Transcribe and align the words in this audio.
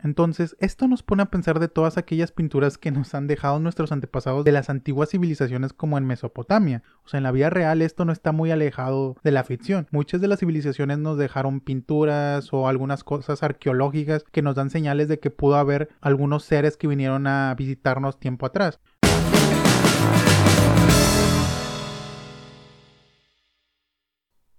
Entonces, 0.00 0.56
esto 0.60 0.86
nos 0.86 1.02
pone 1.02 1.24
a 1.24 1.30
pensar 1.30 1.58
de 1.58 1.66
todas 1.66 1.98
aquellas 1.98 2.30
pinturas 2.30 2.78
que 2.78 2.92
nos 2.92 3.16
han 3.16 3.26
dejado 3.26 3.58
nuestros 3.58 3.90
antepasados 3.90 4.44
de 4.44 4.52
las 4.52 4.70
antiguas 4.70 5.08
civilizaciones 5.08 5.72
como 5.72 5.98
en 5.98 6.06
Mesopotamia. 6.06 6.84
O 7.04 7.08
sea, 7.08 7.18
en 7.18 7.24
la 7.24 7.32
vida 7.32 7.50
real 7.50 7.82
esto 7.82 8.04
no 8.04 8.12
está 8.12 8.30
muy 8.30 8.52
alejado 8.52 9.16
de 9.24 9.32
la 9.32 9.42
ficción. 9.42 9.88
Muchas 9.90 10.20
de 10.20 10.28
las 10.28 10.38
civilizaciones 10.38 10.98
nos 10.98 11.18
dejaron 11.18 11.58
pinturas 11.58 12.52
o 12.52 12.68
algunas 12.68 13.02
cosas 13.02 13.42
arqueológicas 13.42 14.22
que 14.30 14.40
nos 14.40 14.54
dan 14.54 14.70
señales 14.70 15.08
de 15.08 15.18
que 15.18 15.30
pudo 15.30 15.56
haber 15.56 15.88
algunos 16.00 16.44
seres 16.44 16.76
que 16.76 16.86
vinieron 16.86 17.26
a 17.26 17.52
visitarnos 17.56 18.20
tiempo 18.20 18.46
atrás. 18.46 18.78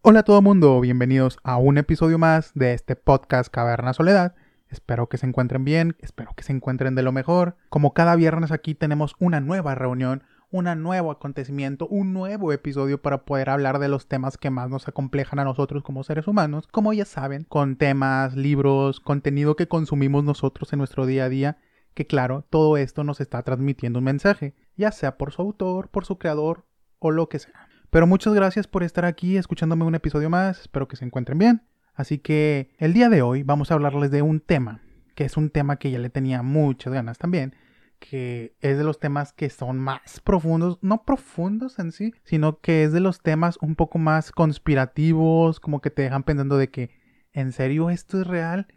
Hola 0.02 0.20
a 0.20 0.24
todo 0.24 0.42
mundo, 0.42 0.82
bienvenidos 0.82 1.38
a 1.44 1.56
un 1.58 1.78
episodio 1.78 2.18
más 2.18 2.52
de 2.56 2.74
este 2.74 2.98
podcast 2.98 3.50
Caverna 3.50 3.94
Soledad. 3.94 4.36
Espero 4.70 5.09
que 5.09 5.17
se 5.17 5.25
encuentren 5.25 5.65
bien, 5.65 5.95
espero 5.99 6.33
que 6.36 6.43
se 6.43 6.54
encuentren 6.54 6.93
de 6.93 7.01
lo 7.01 7.11
mejor. 7.11 7.57
Como 7.69 7.93
cada 7.93 8.15
viernes 8.15 8.51
aquí 8.51 8.75
tenemos 8.75 9.15
una 9.19 9.41
nueva 9.41 9.73
reunión, 9.73 10.23
un 10.51 10.65
nuevo 10.82 11.11
acontecimiento, 11.11 11.87
un 11.87 12.14
nuevo 12.14 12.54
episodio 12.54 13.01
para 13.01 13.25
poder 13.25 13.50
hablar 13.50 13.79
de 13.79 13.87
los 13.87 14.07
temas 14.07 14.37
que 14.37 14.50
más 14.50 14.69
nos 14.69 14.87
acomplejan 14.87 15.39
a 15.39 15.43
nosotros 15.43 15.83
como 15.83 16.04
seres 16.04 16.27
humanos, 16.27 16.68
como 16.71 16.93
ya 16.93 17.05
saben, 17.05 17.43
con 17.43 17.77
temas, 17.77 18.36
libros, 18.36 19.00
contenido 19.00 19.55
que 19.55 19.68
consumimos 19.68 20.24
nosotros 20.24 20.71
en 20.74 20.79
nuestro 20.79 21.05
día 21.05 21.25
a 21.25 21.29
día, 21.29 21.57
que 21.93 22.07
claro, 22.07 22.46
todo 22.49 22.77
esto 22.77 23.04
nos 23.04 23.21
está 23.21 23.43
transmitiendo 23.43 23.99
un 23.99 24.05
mensaje, 24.05 24.55
ya 24.75 24.91
sea 24.91 25.18
por 25.18 25.32
su 25.32 25.41
autor, 25.41 25.89
por 25.89 26.05
su 26.05 26.18
creador 26.18 26.65
o 26.99 27.11
lo 27.11 27.27
que 27.27 27.39
sea. 27.39 27.69
Pero 27.89 28.05
muchas 28.05 28.33
gracias 28.33 28.68
por 28.68 28.83
estar 28.83 29.05
aquí 29.05 29.38
escuchándome 29.38 29.83
un 29.86 29.96
episodio 29.96 30.29
más, 30.29 30.61
espero 30.61 30.88
que 30.88 30.96
se 30.96 31.05
encuentren 31.05 31.39
bien. 31.39 31.68
Así 32.00 32.17
que 32.17 32.70
el 32.78 32.94
día 32.94 33.09
de 33.09 33.22
hoy 33.22 33.44
vamos 33.44 33.72
a 33.72 33.73
hablarles 33.73 34.09
de 34.09 34.22
un 34.22 34.39
tema, 34.39 34.80
que 35.16 35.26
es 35.26 35.36
un 35.36 35.50
tema 35.50 35.76
que 35.76 35.92
ya 35.92 36.00
le 36.00 36.09
tenía 36.09 36.42
muchas 36.44 36.94
ganas 36.94 37.17
también, 37.17 37.53
que 38.00 38.56
es 38.62 38.78
de 38.78 38.86
los 38.86 39.02
temas 39.02 39.33
que 39.33 39.50
son 39.50 39.78
más 39.80 40.22
profundos, 40.23 40.80
no 40.81 41.03
profundos 41.03 41.78
en 41.78 41.91
sí, 41.91 42.14
sino 42.23 42.61
que 42.61 42.86
es 42.86 42.94
de 42.94 43.02
los 43.02 43.22
temas 43.22 43.58
un 43.59 43.75
poco 43.75 43.97
más 43.97 44.31
conspirativos, 44.31 45.59
como 45.59 45.81
que 45.81 45.89
te 45.89 46.03
dejan 46.03 46.23
pensando 46.23 46.56
de 46.56 46.69
que, 46.69 46.89
¿en 47.33 47.52
serio 47.52 47.89
esto 47.89 48.22
es 48.22 48.28
real? 48.28 48.67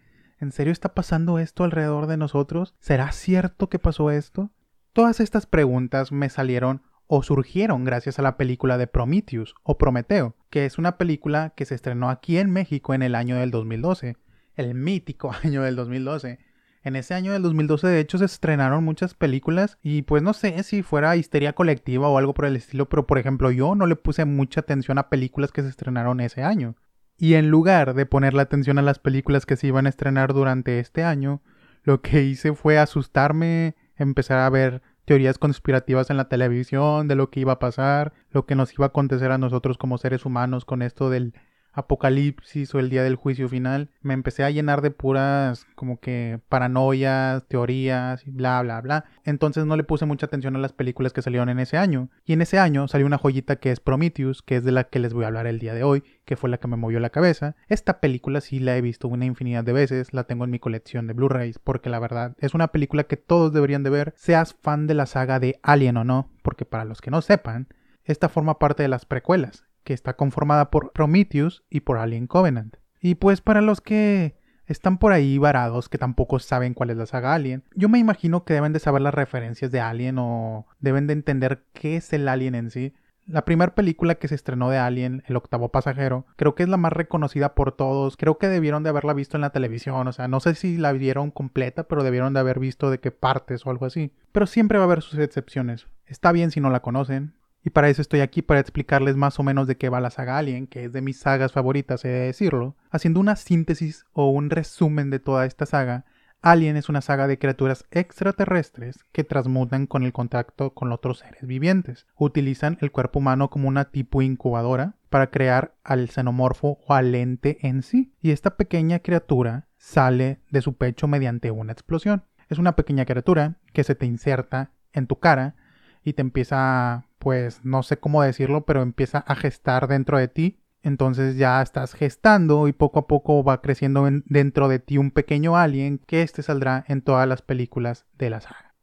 ¿En 0.40 0.50
serio 0.50 0.72
está 0.72 0.92
pasando 0.92 1.38
esto 1.38 1.62
alrededor 1.62 2.08
de 2.08 2.16
nosotros? 2.16 2.74
¿Será 2.80 3.12
cierto 3.12 3.68
que 3.68 3.78
pasó 3.78 4.10
esto? 4.10 4.50
Todas 4.92 5.20
estas 5.20 5.46
preguntas 5.46 6.10
me 6.10 6.28
salieron 6.28 6.82
o 7.06 7.22
surgieron 7.22 7.84
gracias 7.84 8.18
a 8.18 8.22
la 8.22 8.36
película 8.36 8.78
de 8.78 8.86
Prometheus 8.86 9.54
o 9.62 9.78
Prometeo, 9.78 10.34
que 10.50 10.64
es 10.64 10.78
una 10.78 10.96
película 10.98 11.52
que 11.56 11.64
se 11.64 11.74
estrenó 11.74 12.10
aquí 12.10 12.38
en 12.38 12.50
México 12.50 12.94
en 12.94 13.02
el 13.02 13.14
año 13.14 13.36
del 13.36 13.50
2012, 13.50 14.16
el 14.56 14.74
mítico 14.74 15.32
año 15.44 15.62
del 15.62 15.76
2012. 15.76 16.38
En 16.84 16.96
ese 16.96 17.14
año 17.14 17.32
del 17.32 17.42
2012 17.42 17.86
de 17.86 18.00
hecho 18.00 18.18
se 18.18 18.24
estrenaron 18.24 18.82
muchas 18.82 19.14
películas 19.14 19.78
y 19.82 20.02
pues 20.02 20.22
no 20.22 20.32
sé 20.32 20.62
si 20.64 20.82
fuera 20.82 21.14
histeria 21.16 21.52
colectiva 21.52 22.08
o 22.08 22.18
algo 22.18 22.34
por 22.34 22.44
el 22.44 22.56
estilo, 22.56 22.88
pero 22.88 23.06
por 23.06 23.18
ejemplo 23.18 23.52
yo 23.52 23.74
no 23.76 23.86
le 23.86 23.94
puse 23.94 24.24
mucha 24.24 24.60
atención 24.60 24.98
a 24.98 25.08
películas 25.08 25.52
que 25.52 25.62
se 25.62 25.68
estrenaron 25.68 26.20
ese 26.20 26.42
año. 26.42 26.74
Y 27.18 27.34
en 27.34 27.50
lugar 27.50 27.94
de 27.94 28.04
ponerle 28.04 28.42
atención 28.42 28.78
a 28.78 28.82
las 28.82 28.98
películas 28.98 29.46
que 29.46 29.56
se 29.56 29.68
iban 29.68 29.86
a 29.86 29.90
estrenar 29.90 30.32
durante 30.32 30.80
este 30.80 31.04
año, 31.04 31.40
lo 31.84 32.00
que 32.00 32.24
hice 32.24 32.52
fue 32.54 32.78
asustarme, 32.78 33.76
empezar 33.96 34.38
a 34.38 34.50
ver 34.50 34.82
teorías 35.04 35.38
conspirativas 35.38 36.10
en 36.10 36.16
la 36.16 36.28
televisión 36.28 37.08
de 37.08 37.16
lo 37.16 37.30
que 37.30 37.40
iba 37.40 37.54
a 37.54 37.58
pasar, 37.58 38.12
lo 38.30 38.46
que 38.46 38.54
nos 38.54 38.72
iba 38.72 38.86
a 38.86 38.88
acontecer 38.88 39.30
a 39.32 39.38
nosotros 39.38 39.78
como 39.78 39.98
seres 39.98 40.24
humanos 40.24 40.64
con 40.64 40.82
esto 40.82 41.10
del 41.10 41.34
apocalipsis 41.72 42.74
o 42.74 42.78
el 42.78 42.90
día 42.90 43.02
del 43.02 43.16
juicio 43.16 43.48
final, 43.48 43.90
me 44.00 44.14
empecé 44.14 44.44
a 44.44 44.50
llenar 44.50 44.82
de 44.82 44.90
puras 44.90 45.66
como 45.74 46.00
que 46.00 46.40
paranoias, 46.48 47.46
teorías 47.48 48.24
bla 48.26 48.62
bla 48.62 48.80
bla. 48.80 49.04
Entonces 49.24 49.64
no 49.64 49.76
le 49.76 49.84
puse 49.84 50.06
mucha 50.06 50.26
atención 50.26 50.56
a 50.56 50.58
las 50.58 50.72
películas 50.72 51.12
que 51.12 51.22
salieron 51.22 51.48
en 51.48 51.58
ese 51.58 51.76
año. 51.76 52.10
Y 52.24 52.34
en 52.34 52.42
ese 52.42 52.58
año 52.58 52.88
salió 52.88 53.06
una 53.06 53.18
joyita 53.18 53.56
que 53.56 53.70
es 53.70 53.80
Prometheus, 53.80 54.42
que 54.42 54.56
es 54.56 54.64
de 54.64 54.72
la 54.72 54.84
que 54.84 54.98
les 54.98 55.14
voy 55.14 55.24
a 55.24 55.28
hablar 55.28 55.46
el 55.46 55.58
día 55.58 55.74
de 55.74 55.82
hoy, 55.82 56.04
que 56.24 56.36
fue 56.36 56.50
la 56.50 56.58
que 56.58 56.68
me 56.68 56.76
movió 56.76 57.00
la 57.00 57.10
cabeza. 57.10 57.56
Esta 57.68 58.00
película 58.00 58.40
sí 58.40 58.58
la 58.58 58.76
he 58.76 58.80
visto 58.80 59.08
una 59.08 59.24
infinidad 59.24 59.64
de 59.64 59.72
veces, 59.72 60.12
la 60.12 60.24
tengo 60.24 60.44
en 60.44 60.50
mi 60.50 60.58
colección 60.58 61.06
de 61.06 61.14
Blu-rays, 61.14 61.58
porque 61.58 61.90
la 61.90 61.98
verdad 61.98 62.36
es 62.38 62.54
una 62.54 62.68
película 62.68 63.04
que 63.04 63.16
todos 63.16 63.52
deberían 63.52 63.82
de 63.82 63.90
ver, 63.90 64.14
seas 64.16 64.54
fan 64.54 64.86
de 64.86 64.94
la 64.94 65.06
saga 65.06 65.40
de 65.40 65.58
Alien 65.62 65.96
o 65.96 66.04
no, 66.04 66.30
porque 66.42 66.64
para 66.64 66.84
los 66.84 67.00
que 67.00 67.10
no 67.10 67.22
sepan, 67.22 67.68
esta 68.04 68.28
forma 68.28 68.58
parte 68.58 68.82
de 68.82 68.88
las 68.88 69.06
precuelas 69.06 69.64
que 69.84 69.94
está 69.94 70.14
conformada 70.14 70.70
por 70.70 70.92
Prometheus 70.92 71.64
y 71.70 71.80
por 71.80 71.98
Alien 71.98 72.26
Covenant. 72.26 72.76
Y 73.00 73.16
pues 73.16 73.40
para 73.40 73.60
los 73.60 73.80
que 73.80 74.36
están 74.66 74.98
por 74.98 75.12
ahí 75.12 75.38
varados 75.38 75.88
que 75.88 75.98
tampoco 75.98 76.38
saben 76.38 76.74
cuál 76.74 76.90
es 76.90 76.96
la 76.96 77.06
saga 77.06 77.34
Alien, 77.34 77.64
yo 77.74 77.88
me 77.88 77.98
imagino 77.98 78.44
que 78.44 78.54
deben 78.54 78.72
de 78.72 78.78
saber 78.78 79.02
las 79.02 79.14
referencias 79.14 79.70
de 79.70 79.80
Alien 79.80 80.18
o 80.18 80.66
deben 80.80 81.06
de 81.06 81.14
entender 81.14 81.64
qué 81.72 81.96
es 81.96 82.12
el 82.12 82.28
Alien 82.28 82.54
en 82.54 82.70
sí. 82.70 82.94
La 83.26 83.44
primera 83.44 83.74
película 83.74 84.16
que 84.16 84.26
se 84.26 84.34
estrenó 84.34 84.68
de 84.68 84.78
Alien, 84.78 85.22
El 85.28 85.36
octavo 85.36 85.68
pasajero, 85.68 86.26
creo 86.36 86.56
que 86.56 86.64
es 86.64 86.68
la 86.68 86.76
más 86.76 86.92
reconocida 86.92 87.54
por 87.54 87.70
todos. 87.70 88.16
Creo 88.16 88.36
que 88.36 88.48
debieron 88.48 88.82
de 88.82 88.90
haberla 88.90 89.14
visto 89.14 89.36
en 89.36 89.42
la 89.42 89.50
televisión, 89.50 90.08
o 90.08 90.12
sea, 90.12 90.26
no 90.26 90.40
sé 90.40 90.56
si 90.56 90.76
la 90.76 90.92
vieron 90.92 91.30
completa, 91.30 91.84
pero 91.84 92.02
debieron 92.02 92.34
de 92.34 92.40
haber 92.40 92.58
visto 92.58 92.90
de 92.90 92.98
qué 92.98 93.12
partes 93.12 93.64
o 93.64 93.70
algo 93.70 93.86
así. 93.86 94.12
Pero 94.32 94.46
siempre 94.46 94.78
va 94.78 94.84
a 94.84 94.86
haber 94.86 95.02
sus 95.02 95.20
excepciones. 95.20 95.86
Está 96.06 96.32
bien 96.32 96.50
si 96.50 96.60
no 96.60 96.68
la 96.70 96.80
conocen, 96.80 97.34
y 97.64 97.70
para 97.70 97.88
eso 97.88 98.02
estoy 98.02 98.20
aquí 98.20 98.42
para 98.42 98.60
explicarles 98.60 99.16
más 99.16 99.38
o 99.38 99.42
menos 99.42 99.66
de 99.66 99.76
qué 99.76 99.88
va 99.88 100.00
la 100.00 100.10
saga 100.10 100.38
Alien, 100.38 100.66
que 100.66 100.84
es 100.84 100.92
de 100.92 101.00
mis 101.00 101.18
sagas 101.18 101.52
favoritas, 101.52 102.04
he 102.04 102.08
de 102.08 102.26
decirlo. 102.26 102.76
Haciendo 102.90 103.20
una 103.20 103.36
síntesis 103.36 104.04
o 104.12 104.30
un 104.30 104.50
resumen 104.50 105.10
de 105.10 105.20
toda 105.20 105.46
esta 105.46 105.66
saga, 105.66 106.04
Alien 106.40 106.76
es 106.76 106.88
una 106.88 107.02
saga 107.02 107.28
de 107.28 107.38
criaturas 107.38 107.86
extraterrestres 107.92 109.04
que 109.12 109.22
transmutan 109.22 109.86
con 109.86 110.02
el 110.02 110.12
contacto 110.12 110.74
con 110.74 110.90
otros 110.90 111.18
seres 111.18 111.46
vivientes. 111.46 112.08
Utilizan 112.16 112.78
el 112.80 112.90
cuerpo 112.90 113.20
humano 113.20 113.48
como 113.48 113.68
una 113.68 113.90
tipo 113.92 114.22
incubadora 114.22 114.96
para 115.08 115.30
crear 115.30 115.76
al 115.84 116.08
xenomorfo 116.08 116.80
o 116.84 116.94
al 116.94 117.14
ente 117.14 117.58
en 117.64 117.82
sí. 117.82 118.12
Y 118.20 118.32
esta 118.32 118.56
pequeña 118.56 118.98
criatura 118.98 119.68
sale 119.76 120.40
de 120.50 120.62
su 120.62 120.74
pecho 120.74 121.06
mediante 121.06 121.52
una 121.52 121.72
explosión. 121.72 122.24
Es 122.48 122.58
una 122.58 122.74
pequeña 122.74 123.04
criatura 123.04 123.54
que 123.72 123.84
se 123.84 123.94
te 123.94 124.06
inserta 124.06 124.72
en 124.92 125.06
tu 125.06 125.20
cara 125.20 125.54
y 126.02 126.14
te 126.14 126.22
empieza, 126.22 127.06
pues 127.22 127.64
no 127.64 127.84
sé 127.84 127.98
cómo 127.98 128.20
decirlo, 128.20 128.64
pero 128.64 128.82
empieza 128.82 129.18
a 129.18 129.36
gestar 129.36 129.86
dentro 129.86 130.18
de 130.18 130.26
ti. 130.26 130.58
Entonces 130.82 131.36
ya 131.36 131.62
estás 131.62 131.94
gestando 131.94 132.66
y 132.66 132.72
poco 132.72 132.98
a 132.98 133.06
poco 133.06 133.44
va 133.44 133.62
creciendo 133.62 134.08
dentro 134.24 134.66
de 134.66 134.80
ti 134.80 134.98
un 134.98 135.12
pequeño 135.12 135.56
alien 135.56 136.00
que 136.04 136.22
este 136.22 136.42
saldrá 136.42 136.84
en 136.88 137.00
todas 137.00 137.28
las 137.28 137.40
películas 137.40 138.06
de 138.18 138.30
la 138.30 138.40
saga. 138.40 138.74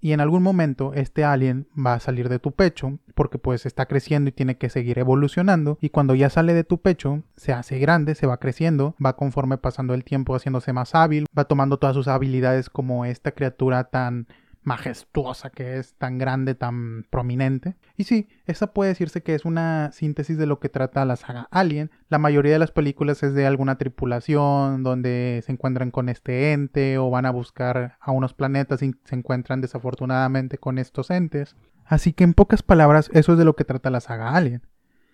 Y 0.00 0.12
en 0.12 0.20
algún 0.20 0.42
momento 0.42 0.92
este 0.92 1.24
alien 1.24 1.66
va 1.74 1.94
a 1.94 2.00
salir 2.00 2.28
de 2.28 2.38
tu 2.38 2.52
pecho 2.52 2.98
porque 3.14 3.38
pues 3.38 3.64
está 3.64 3.86
creciendo 3.86 4.28
y 4.28 4.32
tiene 4.32 4.58
que 4.58 4.68
seguir 4.68 4.98
evolucionando 4.98 5.78
y 5.80 5.88
cuando 5.88 6.14
ya 6.14 6.28
sale 6.28 6.52
de 6.52 6.64
tu 6.64 6.82
pecho 6.82 7.22
se 7.36 7.54
hace 7.54 7.78
grande, 7.78 8.14
se 8.14 8.26
va 8.26 8.36
creciendo, 8.36 8.96
va 9.04 9.16
conforme 9.16 9.56
pasando 9.56 9.94
el 9.94 10.04
tiempo 10.04 10.36
haciéndose 10.36 10.74
más 10.74 10.94
hábil, 10.94 11.24
va 11.36 11.46
tomando 11.46 11.78
todas 11.78 11.96
sus 11.96 12.06
habilidades 12.06 12.68
como 12.68 13.06
esta 13.06 13.32
criatura 13.32 13.84
tan 13.84 14.28
majestuosa 14.68 15.50
que 15.50 15.78
es, 15.78 15.94
tan 15.94 16.18
grande, 16.18 16.54
tan 16.54 17.04
prominente. 17.10 17.76
Y 17.96 18.04
sí, 18.04 18.28
esa 18.46 18.72
puede 18.72 18.90
decirse 18.90 19.22
que 19.22 19.34
es 19.34 19.44
una 19.44 19.90
síntesis 19.92 20.36
de 20.36 20.46
lo 20.46 20.60
que 20.60 20.68
trata 20.68 21.04
la 21.04 21.16
saga 21.16 21.48
Alien. 21.50 21.90
La 22.08 22.18
mayoría 22.18 22.52
de 22.52 22.58
las 22.58 22.70
películas 22.70 23.22
es 23.22 23.34
de 23.34 23.46
alguna 23.46 23.78
tripulación 23.78 24.82
donde 24.82 25.42
se 25.44 25.52
encuentran 25.52 25.90
con 25.90 26.08
este 26.08 26.52
ente 26.52 26.98
o 26.98 27.10
van 27.10 27.26
a 27.26 27.30
buscar 27.30 27.96
a 27.98 28.12
unos 28.12 28.34
planetas 28.34 28.82
y 28.82 28.94
se 29.04 29.16
encuentran 29.16 29.60
desafortunadamente 29.60 30.58
con 30.58 30.78
estos 30.78 31.10
entes. 31.10 31.56
Así 31.84 32.12
que 32.12 32.24
en 32.24 32.34
pocas 32.34 32.62
palabras, 32.62 33.10
eso 33.14 33.32
es 33.32 33.38
de 33.38 33.46
lo 33.46 33.56
que 33.56 33.64
trata 33.64 33.90
la 33.90 34.00
saga 34.00 34.36
Alien. 34.36 34.62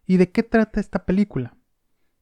¿Y 0.06 0.16
de 0.16 0.30
qué 0.30 0.42
trata 0.42 0.80
esta 0.80 1.06
película? 1.06 1.56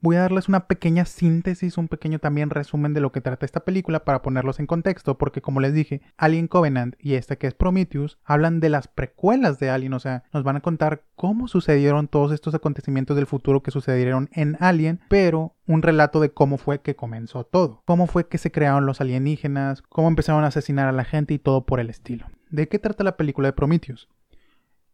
Voy 0.02 0.16
a 0.16 0.20
darles 0.20 0.48
una 0.48 0.66
pequeña 0.66 1.04
síntesis, 1.04 1.78
un 1.78 1.88
pequeño 1.88 2.18
también 2.18 2.50
resumen 2.50 2.92
de 2.92 3.00
lo 3.00 3.12
que 3.12 3.20
trata 3.20 3.46
esta 3.46 3.64
película 3.64 4.04
para 4.04 4.20
ponerlos 4.20 4.58
en 4.58 4.66
contexto, 4.66 5.16
porque 5.16 5.40
como 5.40 5.60
les 5.60 5.72
dije, 5.72 6.02
Alien 6.19 6.49
Covenant 6.49 6.96
y 6.99 7.14
esta 7.14 7.37
que 7.37 7.46
es 7.46 7.54
Prometheus 7.54 8.19
hablan 8.25 8.60
de 8.60 8.69
las 8.69 8.88
precuelas 8.88 9.60
de 9.60 9.70
Alien, 9.70 9.94
o 9.94 10.00
sea, 10.00 10.25
nos 10.32 10.43
van 10.43 10.56
a 10.56 10.60
contar 10.60 11.04
cómo 11.14 11.46
sucedieron 11.46 12.08
todos 12.08 12.32
estos 12.32 12.54
acontecimientos 12.54 13.16
del 13.16 13.26
futuro 13.26 13.62
que 13.62 13.70
sucedieron 13.70 14.28
en 14.32 14.56
Alien, 14.58 15.00
pero 15.08 15.54
un 15.66 15.82
relato 15.82 16.19
de 16.19 16.32
cómo 16.32 16.58
fue 16.58 16.81
que 16.81 16.96
comenzó 16.96 17.44
todo, 17.44 17.82
cómo 17.87 18.08
fue 18.08 18.26
que 18.26 18.38
se 18.38 18.50
crearon 18.50 18.87
los 18.87 19.00
alienígenas, 19.00 19.82
cómo 19.82 20.08
empezaron 20.08 20.43
a 20.43 20.48
asesinar 20.48 20.88
a 20.88 20.93
la 20.93 21.05
gente 21.05 21.32
y 21.32 21.38
todo 21.38 21.64
por 21.64 21.78
el 21.78 21.88
estilo. 21.88 22.26
¿De 22.50 22.66
qué 22.69 22.81
trata 22.81 23.05
la 23.05 23.16
película 23.16 23.48
de 23.48 23.52
Prometheus? 23.52 24.08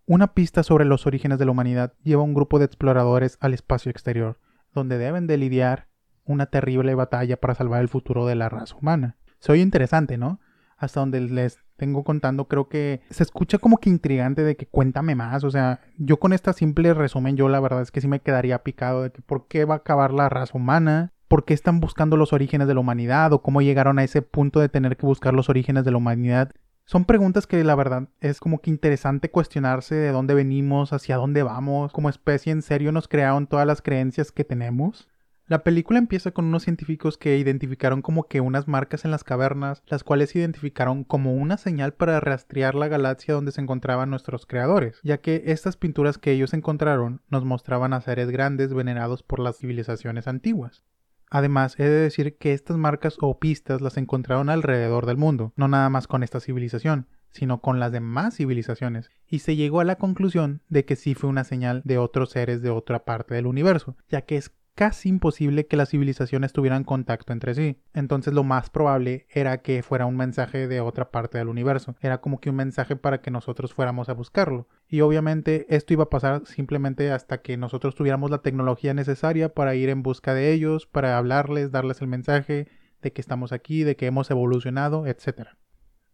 Una 0.05 0.35
pista 0.35 0.63
sobre 0.63 0.85
los 0.85 1.07
orígenes 1.07 1.39
de 1.39 1.47
la 1.47 1.51
humanidad 1.51 1.95
lleva 2.03 2.23
a 2.23 2.25
un 2.25 2.35
grupo 2.35 2.59
de 2.59 2.67
exploradores 2.67 3.39
al 3.41 3.55
espacio 3.55 3.91
exterior 3.91 4.39
donde 4.75 4.99
deben 4.99 5.27
de 5.27 5.37
lidiar 5.37 5.89
una 6.25 6.47
terrible 6.47 6.95
batalla 6.95 7.39
para 7.39 7.55
salvar 7.55 7.81
el 7.81 7.89
futuro 7.89 8.27
de 8.27 8.35
la 8.35 8.49
raza 8.49 8.77
humana. 8.77 9.17
Soy 9.41 9.61
interesante, 9.61 10.19
¿no? 10.19 10.41
Hasta 10.77 11.01
donde 11.01 11.21
les 11.21 11.59
tengo 11.77 12.05
contando, 12.05 12.47
creo 12.47 12.69
que 12.69 13.01
se 13.09 13.23
escucha 13.23 13.59
como 13.59 13.79
que 13.79 13.89
intrigante 13.89 14.43
de 14.43 14.57
que 14.57 14.67
cuéntame 14.67 15.15
más. 15.15 15.45
O 15.45 15.51
sea, 15.51 15.81
yo 15.97 16.19
con 16.19 16.33
esta 16.33 16.53
simple 16.53 16.93
resumen, 16.93 17.37
yo 17.37 17.49
la 17.49 17.61
verdad 17.61 17.83
es 17.83 17.91
que 17.91 18.01
sí 18.01 18.09
me 18.09 18.21
quedaría 18.21 18.63
picado 18.63 19.03
de 19.03 19.13
que 19.13 19.23
por 19.23 19.47
qué 19.47 19.65
va 19.65 19.75
a 19.75 19.79
acabar 19.79 20.13
la 20.13 20.29
raza 20.29 20.57
humana, 20.57 21.13
por 21.29 21.45
qué 21.45 21.55
están 21.55 21.81
buscando 21.81 22.17
los 22.17 22.33
orígenes 22.33 22.69
de 22.69 22.75
la 22.75 22.81
humanidad 22.81 23.33
o 23.33 23.43
cómo 23.43 23.63
llegaron 23.63 23.99
a 23.99 24.05
ese 24.05 24.23
punto 24.23 24.61
de 24.61 24.69
tener 24.69 24.97
que 24.97 25.07
buscar 25.07 25.35
los 25.35 25.49
orígenes 25.49 25.85
de 25.85 25.93
la 25.93 25.99
humanidad. 25.99 26.53
Son 26.89 27.05
preguntas 27.05 27.47
que 27.47 27.63
la 27.65 27.75
verdad 27.75 28.09
es 28.19 28.41
como 28.41 28.63
que 28.63 28.71
interesante 28.71 29.31
cuestionarse 29.31 29.95
de 29.95 30.11
dónde 30.11 30.33
venimos, 30.33 30.95
hacia 30.95 31.19
dónde 31.19 31.43
vamos, 31.43 31.93
como 31.93 32.09
especie 32.09 32.51
en 32.51 32.63
serio 32.63 32.93
nos 32.93 33.09
crearon 33.09 33.47
todas 33.47 33.67
las 33.67 33.83
creencias 33.83 34.33
que 34.33 34.43
tenemos. 34.43 35.07
La 35.49 35.63
película 35.65 35.99
empieza 35.99 36.31
con 36.31 36.47
unos 36.47 36.63
científicos 36.63 37.19
que 37.19 37.37
identificaron 37.37 38.01
como 38.01 38.27
que 38.27 38.41
unas 38.41 38.69
marcas 38.69 39.05
en 39.05 39.11
las 39.11 39.23
cavernas, 39.23 39.83
las 39.87 40.03
cuales 40.03 40.35
identificaron 40.35 41.05
como 41.05 41.35
una 41.35 41.59
señal 41.59 41.93
para 41.93 42.21
rastrear 42.21 42.75
la 42.75 42.89
galaxia 42.89 43.35
donde 43.35 43.53
se 43.53 43.61
encontraban 43.61 44.09
nuestros 44.09 44.47
creadores, 44.47 44.99
ya 45.03 45.19
que 45.19 45.43
estas 45.45 45.77
pinturas 45.77 46.17
que 46.17 46.33
ellos 46.33 46.55
encontraron 46.55 47.21
nos 47.29 47.45
mostraban 47.45 47.93
a 47.93 48.01
seres 48.01 48.31
grandes 48.31 48.73
venerados 48.73 49.23
por 49.23 49.41
las 49.41 49.59
civilizaciones 49.59 50.27
antiguas. 50.27 50.87
Además, 51.31 51.79
he 51.79 51.85
de 51.85 52.01
decir 52.01 52.37
que 52.37 52.53
estas 52.53 52.77
marcas 52.77 53.17
o 53.21 53.39
pistas 53.39 53.81
las 53.81 53.97
encontraron 53.97 54.51
alrededor 54.51 55.07
del 55.07 55.17
mundo, 55.17 55.53
no 55.57 55.69
nada 55.69 55.89
más 55.91 56.07
con 56.07 56.23
esta 56.23 56.41
civilización, 56.41 57.07
sino 57.31 57.61
con 57.61 57.79
las 57.79 57.93
demás 57.93 58.37
civilizaciones, 58.37 59.11
y 59.27 59.41
se 59.41 59.57
llegó 59.57 59.81
a 59.81 59.85
la 59.85 59.97
conclusión 59.97 60.63
de 60.69 60.85
que 60.85 60.97
sí 60.97 61.15
fue 61.15 61.31
una 61.31 61.45
señal 61.45 61.83
de 61.85 61.99
otros 61.99 62.31
seres 62.31 62.63
de 62.63 62.71
otra 62.71 63.05
parte 63.05 63.35
del 63.35 63.47
universo, 63.47 63.97
ya 64.09 64.23
que 64.23 64.37
es 64.37 64.53
casi 64.79 65.09
imposible 65.09 65.67
que 65.67 65.77
las 65.77 65.89
civilizaciones 65.89 66.53
tuvieran 66.53 66.85
contacto 66.85 67.33
entre 67.33 67.53
sí. 67.57 67.81
Entonces 67.95 68.33
lo 68.33 68.45
más 68.45 68.71
probable 68.71 69.27
era 69.29 69.61
que 69.61 69.83
fuera 69.83 70.07
un 70.07 70.17
mensaje 70.17 70.69
de 70.69 70.81
otra 70.81 71.11
parte 71.11 71.37
del 71.37 71.49
universo. 71.49 71.97
Era 72.01 72.21
como 72.21 72.39
que 72.39 72.51
un 72.51 72.55
mensaje 72.55 72.95
para 72.95 73.21
que 73.21 73.33
nosotros 73.33 73.75
fuéramos 73.75 74.09
a 74.09 74.13
buscarlo. 74.13 74.69
Y 74.87 75.01
obviamente 75.01 75.67
esto 75.69 75.95
iba 75.95 76.05
a 76.05 76.11
pasar 76.11 76.47
simplemente 76.47 77.11
hasta 77.11 77.43
que 77.43 77.57
nosotros 77.57 77.97
tuviéramos 77.97 78.31
la 78.31 78.39
tecnología 78.39 78.95
necesaria 78.95 79.53
para 79.53 79.75
ir 79.75 79.89
en 79.89 80.05
busca 80.05 80.33
de 80.33 80.53
ellos, 80.53 80.87
para 80.87 81.19
hablarles, 81.19 81.73
darles 81.73 82.01
el 82.01 82.07
mensaje 82.07 82.69
de 83.03 83.13
que 83.13 83.21
estamos 83.21 83.51
aquí, 83.51 83.83
de 83.83 83.97
que 83.97 84.07
hemos 84.07 84.31
evolucionado, 84.31 85.09
etc. 85.09 85.57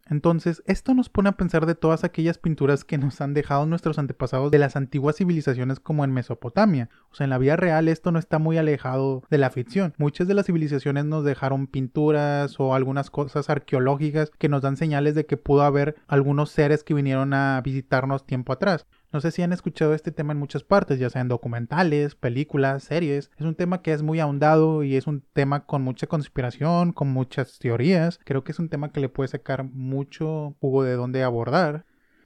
Entonces, 0.07 0.61
esto 0.67 0.93
nos 0.93 1.09
pone 1.09 1.29
a 1.29 1.37
pensar 1.37 1.65
de 1.65 1.73
todas 1.73 2.03
aquellas 2.03 2.37
pinturas 2.37 2.83
que 2.83 2.99
nos 2.99 3.21
han 3.21 3.33
dejado 3.33 3.65
nuestros 3.65 3.97
antepasados 3.97 4.51
de 4.51 4.59
las 4.59 4.75
antiguas 4.75 5.15
civilizaciones 5.15 5.79
como 5.79 6.03
en 6.03 6.11
Mesopotamia. 6.11 6.89
O 7.11 7.15
sea, 7.15 7.23
en 7.23 7.31
la 7.31 7.39
vida 7.39 7.55
real 7.55 7.87
esto 7.87 8.11
no 8.11 8.19
está 8.19 8.37
muy 8.37 8.57
alejado 8.57 9.23
de 9.31 9.39
la 9.39 9.49
ficción. 9.49 9.95
Muchas 9.97 10.27
de 10.27 10.35
las 10.35 10.45
civilizaciones 10.45 11.05
nos 11.05 11.23
dejaron 11.23 11.65
pinturas 11.65 12.59
o 12.59 12.75
algunas 12.75 13.09
cosas 13.09 13.49
arqueológicas 13.49 14.31
que 14.37 14.49
nos 14.49 14.61
dan 14.61 14.77
señales 14.77 15.15
de 15.15 15.25
que 15.25 15.37
pudo 15.37 15.63
haber 15.63 15.95
algunos 16.07 16.51
seres 16.51 16.83
que 16.83 16.93
vinieron 16.93 17.33
a 17.33 17.59
visitarnos 17.61 18.27
tiempo 18.27 18.53
atrás. 18.53 18.85
No 19.15 19.21
sé 19.21 19.31
si 19.31 19.41
han 19.41 19.53
escuchado 19.53 19.93
este 19.93 20.11
tema 20.11 20.33
en 20.33 20.39
muchas 20.39 20.65
partes, 20.65 20.99
ya 20.99 21.09
sean 21.09 21.29
documentales, 21.29 22.15
películas, 22.15 22.83
series. 22.83 23.31
Es 23.37 23.45
un 23.45 23.55
tema 23.55 23.81
que 23.81 23.93
es 23.93 24.01
muy 24.01 24.19
ahondado 24.19 24.83
y 24.83 24.97
es 24.97 25.07
un 25.07 25.21
tema 25.31 25.65
con 25.65 25.83
mucha 25.83 26.05
conspiración, 26.05 26.91
con 26.91 27.07
muchas 27.07 27.57
teorías. 27.57 28.19
Creo 28.25 28.43
que 28.43 28.51
es 28.51 28.59
un 28.59 28.67
tema 28.67 28.91
que 28.91 28.99
le 28.99 29.07
puede 29.07 29.29
sacar 29.29 29.63
mucho 29.63 30.57
jugo 30.59 30.83
de 30.83 30.95
dónde 30.95 31.23
abordar. 31.23 31.85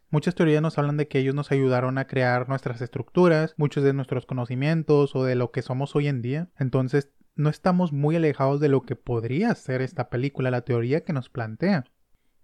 Muchas 0.10 0.34
teorías 0.34 0.64
nos 0.64 0.80
hablan 0.80 0.98
de 0.98 1.08
que 1.08 1.20
ellos 1.20 1.36
nos 1.36 1.52
ayudaron 1.52 2.00
a 2.00 2.08
crear 2.08 2.50
nuestras 2.50 2.82
estructuras, 2.82 3.54
muchos 3.56 3.84
de 3.84 3.94
nuestros 3.94 4.26
conocimientos 4.26 5.16
o 5.16 5.24
de 5.24 5.36
lo 5.36 5.52
que 5.52 5.62
somos 5.62 5.96
hoy 5.96 6.08
en 6.08 6.24
día. 6.24 6.50
Entonces, 6.58 7.12
no 7.36 7.52
estamos 7.52 7.94
muy 7.94 8.16
alejados 8.16 8.60
de 8.60 8.70
lo 8.70 8.82
que 8.82 8.96
podría 8.96 9.54
ser 9.54 9.84
esta 9.84 10.10
película, 10.10 10.50
la 10.50 10.62
teoría 10.62 11.04
que 11.04 11.14
nos 11.14 11.30
plantea. 11.30 11.86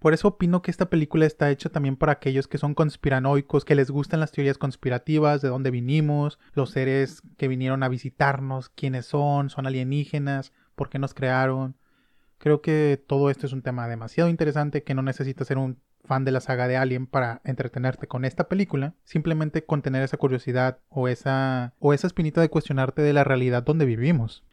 Por 0.06 0.14
eso 0.14 0.28
opino 0.28 0.62
que 0.62 0.70
esta 0.70 0.88
película 0.88 1.26
está 1.26 1.50
hecha 1.50 1.70
también 1.70 1.96
para 1.96 2.12
aquellos 2.12 2.48
que 2.48 2.60
son 2.60 2.76
conspiranoicos, 2.76 3.66
que 3.66 3.74
les 3.74 3.90
gustan 3.90 4.20
las 4.20 4.32
teorías 4.32 4.60
conspirativas, 4.60 5.42
de 5.42 5.50
dónde 5.50 5.72
vinimos, 5.72 6.38
los 6.54 6.70
seres 6.70 7.24
que 7.38 7.48
vinieron 7.48 7.82
a 7.82 7.90
visitarnos, 7.90 8.70
quiénes 8.70 9.08
son, 9.08 9.50
son 9.50 9.66
alienígenas, 9.66 10.54
por 10.76 10.90
qué 10.90 11.00
nos 11.00 11.16
crearon. 11.16 11.76
Creo 12.38 12.62
que 12.62 13.04
todo 13.08 13.32
esto 13.32 13.48
es 13.48 13.54
un 13.54 13.64
tema 13.64 13.88
demasiado 13.88 14.30
interesante 14.30 14.84
que 14.84 14.94
no 14.94 15.02
necesitas 15.02 15.48
ser 15.48 15.58
un 15.58 15.80
fan 16.04 16.24
de 16.24 16.32
la 16.32 16.40
saga 16.40 16.68
de 16.68 16.78
Alien 16.78 17.08
para 17.08 17.42
entretenerte 17.44 18.06
con 18.06 18.26
esta 18.26 18.48
película, 18.48 18.94
simplemente 19.06 19.66
con 19.66 19.82
tener 19.82 20.04
esa 20.04 20.18
curiosidad 20.18 20.82
o 20.90 21.08
esa 21.08 21.74
o 21.80 21.94
esa 21.94 22.06
espinita 22.06 22.42
de 22.42 22.50
cuestionarte 22.50 23.02
de 23.02 23.14
la 23.14 23.24
realidad 23.24 23.64
donde 23.64 23.86
vivimos. 23.86 24.44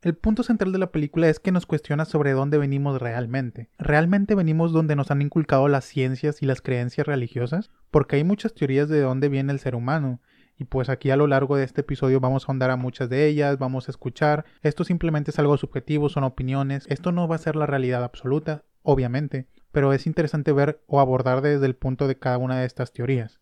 El 0.00 0.14
punto 0.14 0.44
central 0.44 0.70
de 0.70 0.78
la 0.78 0.92
película 0.92 1.28
es 1.28 1.40
que 1.40 1.50
nos 1.50 1.66
cuestiona 1.66 2.04
sobre 2.04 2.30
dónde 2.30 2.56
venimos 2.56 3.00
realmente. 3.00 3.68
¿Realmente 3.78 4.36
venimos 4.36 4.72
donde 4.72 4.94
nos 4.94 5.10
han 5.10 5.22
inculcado 5.22 5.66
las 5.66 5.86
ciencias 5.86 6.40
y 6.40 6.46
las 6.46 6.62
creencias 6.62 7.04
religiosas? 7.04 7.72
Porque 7.90 8.14
hay 8.14 8.22
muchas 8.22 8.54
teorías 8.54 8.88
de 8.88 9.00
dónde 9.00 9.28
viene 9.28 9.52
el 9.52 9.58
ser 9.58 9.74
humano. 9.74 10.20
Y 10.56 10.66
pues 10.66 10.88
aquí 10.88 11.10
a 11.10 11.16
lo 11.16 11.26
largo 11.26 11.56
de 11.56 11.64
este 11.64 11.80
episodio 11.80 12.20
vamos 12.20 12.44
a 12.44 12.46
ahondar 12.46 12.70
a 12.70 12.76
muchas 12.76 13.08
de 13.08 13.26
ellas, 13.26 13.58
vamos 13.58 13.88
a 13.88 13.90
escuchar. 13.90 14.44
Esto 14.62 14.84
simplemente 14.84 15.32
es 15.32 15.38
algo 15.40 15.56
subjetivo, 15.56 16.08
son 16.08 16.22
opiniones. 16.22 16.86
Esto 16.88 17.10
no 17.10 17.26
va 17.26 17.34
a 17.34 17.38
ser 17.38 17.56
la 17.56 17.66
realidad 17.66 18.04
absoluta, 18.04 18.62
obviamente, 18.82 19.48
pero 19.72 19.92
es 19.92 20.06
interesante 20.06 20.52
ver 20.52 20.80
o 20.86 21.00
abordar 21.00 21.42
desde 21.42 21.66
el 21.66 21.74
punto 21.74 22.06
de 22.06 22.16
cada 22.16 22.38
una 22.38 22.60
de 22.60 22.66
estas 22.66 22.92
teorías. 22.92 23.40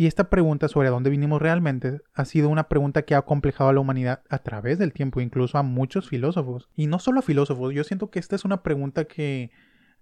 Y 0.00 0.06
esta 0.06 0.30
pregunta 0.30 0.66
sobre 0.68 0.88
dónde 0.88 1.10
vinimos 1.10 1.42
realmente 1.42 2.00
ha 2.14 2.24
sido 2.24 2.48
una 2.48 2.70
pregunta 2.70 3.02
que 3.02 3.14
ha 3.14 3.20
complejado 3.20 3.68
a 3.68 3.74
la 3.74 3.80
humanidad 3.80 4.22
a 4.30 4.38
través 4.38 4.78
del 4.78 4.94
tiempo, 4.94 5.20
incluso 5.20 5.58
a 5.58 5.62
muchos 5.62 6.08
filósofos. 6.08 6.70
Y 6.74 6.86
no 6.86 6.98
solo 6.98 7.20
filósofos, 7.20 7.74
yo 7.74 7.84
siento 7.84 8.08
que 8.10 8.18
esta 8.18 8.34
es 8.34 8.46
una 8.46 8.62
pregunta 8.62 9.04
que 9.04 9.50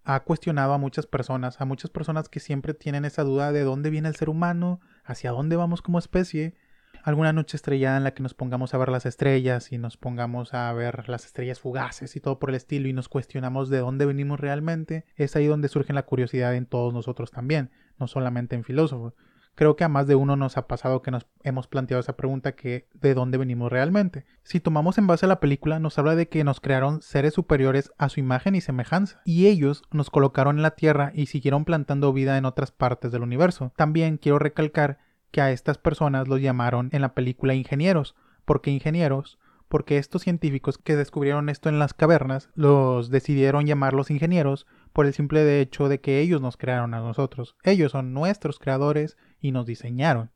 ha 0.05 0.21
cuestionado 0.21 0.73
a 0.73 0.79
muchas 0.79 1.09
personas, 1.09 1.61
a 1.61 1.65
muchas 1.65 1.91
personas 1.91 2.29
que 2.29 2.39
siempre 2.39 2.75
tienen 2.75 3.07
esa 3.07 3.25
duda 3.25 3.51
de 3.51 3.65
dónde 3.65 3.91
viene 3.91 4.07
el 4.07 4.15
ser 4.15 4.29
humano, 4.29 4.81
hacia 5.03 5.33
dónde 5.33 5.57
vamos 5.57 5.83
como 5.83 5.99
especie. 5.99 6.55
Alguna 7.03 7.33
noche 7.33 7.57
estrellada 7.57 7.97
en 7.97 8.05
la 8.05 8.15
que 8.15 8.23
nos 8.23 8.35
pongamos 8.35 8.75
a 8.75 8.79
ver 8.79 8.91
las 8.91 9.05
estrellas 9.05 9.73
y 9.73 9.79
nos 9.79 9.97
pongamos 9.97 10.55
a 10.55 10.73
ver 10.75 11.09
las 11.09 11.25
estrellas 11.25 11.59
fugaces 11.59 12.15
y 12.15 12.21
todo 12.21 12.39
por 12.39 12.51
el 12.51 12.55
estilo 12.55 12.87
y 12.87 12.93
nos 12.93 13.09
cuestionamos 13.09 13.69
de 13.69 13.79
dónde 13.79 14.07
venimos 14.07 14.39
realmente, 14.39 15.07
es 15.17 15.35
ahí 15.35 15.47
donde 15.49 15.67
surge 15.67 15.93
la 15.93 16.05
curiosidad 16.05 16.55
en 16.55 16.67
todos 16.67 16.95
nosotros 16.95 17.33
también, 17.33 17.73
no 17.99 18.07
solamente 18.07 18.55
en 18.55 18.63
filósofos. 18.63 19.15
Creo 19.59 19.75
que 19.75 19.83
a 19.83 19.89
más 19.89 20.07
de 20.07 20.15
uno 20.15 20.37
nos 20.37 20.57
ha 20.57 20.69
pasado 20.69 21.03
que 21.03 21.11
nos 21.11 21.27
hemos 21.43 21.67
planteado 21.67 22.01
esa 22.01 22.17
pregunta 22.17 22.53
que 22.53 22.87
¿de 22.95 23.13
dónde 23.13 23.39
venimos 23.39 23.73
realmente? 23.73 24.25
Si 24.45 24.61
tomamos 24.61 24.99
en 24.99 25.09
base 25.09 25.27
a 25.27 25.29
la 25.29 25.41
película, 25.41 25.81
nos 25.81 25.99
habla 25.99 26.15
de 26.15 26.29
que 26.29 26.45
nos 26.45 26.61
crearon 26.61 27.03
seres 27.03 27.35
superiores 27.35 27.91
a 27.99 28.09
su 28.09 28.21
imagen 28.21 28.55
y 28.55 28.61
semejanza, 28.61 29.21
y 29.25 29.49
ellos 29.49 29.83
nos 29.91 30.11
colocaron 30.11 30.59
en 30.59 30.63
la 30.63 30.77
Tierra 30.77 31.11
y 31.13 31.27
siguieron 31.27 31.65
plantando 31.65 32.13
vida 32.13 32.39
en 32.39 32.45
otras 32.45 32.71
partes 32.71 33.11
del 33.11 33.23
universo. 33.23 33.73
También 33.75 34.19
quiero 34.19 34.39
recalcar 34.39 34.99
que 35.33 35.41
a 35.41 35.51
estas 35.51 35.77
personas 35.77 36.29
los 36.29 36.41
llamaron 36.41 36.89
en 36.93 37.01
la 37.01 37.15
película 37.15 37.55
ingenieros. 37.55 38.15
¿Por 38.45 38.61
qué 38.61 38.71
ingenieros? 38.71 39.41
Porque 39.69 39.99
estos 39.99 40.23
científicos 40.23 40.79
que 40.79 40.95
descubrieron 40.95 41.49
esto 41.49 41.69
en 41.69 41.81
las 41.81 41.95
cavernas 41.95 42.49
los 42.55 43.11
decidieron 43.11 43.67
llamarlos 43.67 44.13
ingenieros 44.13 44.69
por 44.93 45.07
el 45.07 45.15
simple 45.15 45.61
hecho 45.61 45.89
de 45.89 46.01
que 46.01 46.21
ellos 46.21 46.41
nos 46.41 46.57
crearon 46.57 46.95
a 46.95 47.01
nosotros. 47.01 47.57
Ellos 47.65 47.93
son 47.93 48.15
nuestros 48.15 48.61
creadores 48.61 49.17
y 49.41 49.53
nos 49.53 49.67
diseñaron. 49.67 50.31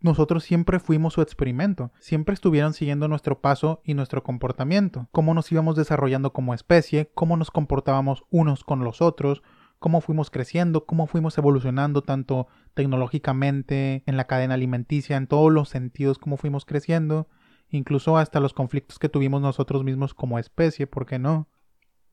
Nosotros 0.00 0.44
siempre 0.44 0.80
fuimos 0.80 1.14
su 1.14 1.22
experimento, 1.22 1.90
siempre 1.98 2.34
estuvieron 2.34 2.74
siguiendo 2.74 3.08
nuestro 3.08 3.40
paso 3.40 3.80
y 3.84 3.94
nuestro 3.94 4.22
comportamiento, 4.22 5.08
cómo 5.12 5.32
nos 5.32 5.50
íbamos 5.50 5.76
desarrollando 5.76 6.32
como 6.34 6.52
especie, 6.52 7.10
cómo 7.14 7.38
nos 7.38 7.50
comportábamos 7.50 8.24
unos 8.30 8.64
con 8.64 8.84
los 8.84 9.00
otros, 9.00 9.42
cómo 9.78 10.00
fuimos 10.02 10.30
creciendo, 10.30 10.84
cómo 10.84 11.06
fuimos 11.06 11.38
evolucionando 11.38 12.02
tanto 12.02 12.48
tecnológicamente, 12.74 14.02
en 14.06 14.16
la 14.16 14.26
cadena 14.26 14.54
alimenticia, 14.54 15.16
en 15.16 15.26
todos 15.26 15.50
los 15.50 15.70
sentidos, 15.70 16.18
cómo 16.18 16.36
fuimos 16.36 16.66
creciendo, 16.66 17.28
incluso 17.70 18.18
hasta 18.18 18.40
los 18.40 18.52
conflictos 18.52 18.98
que 18.98 19.08
tuvimos 19.08 19.40
nosotros 19.40 19.84
mismos 19.84 20.12
como 20.12 20.38
especie, 20.38 20.86
¿por 20.86 21.06
qué 21.06 21.18
no? 21.18 21.48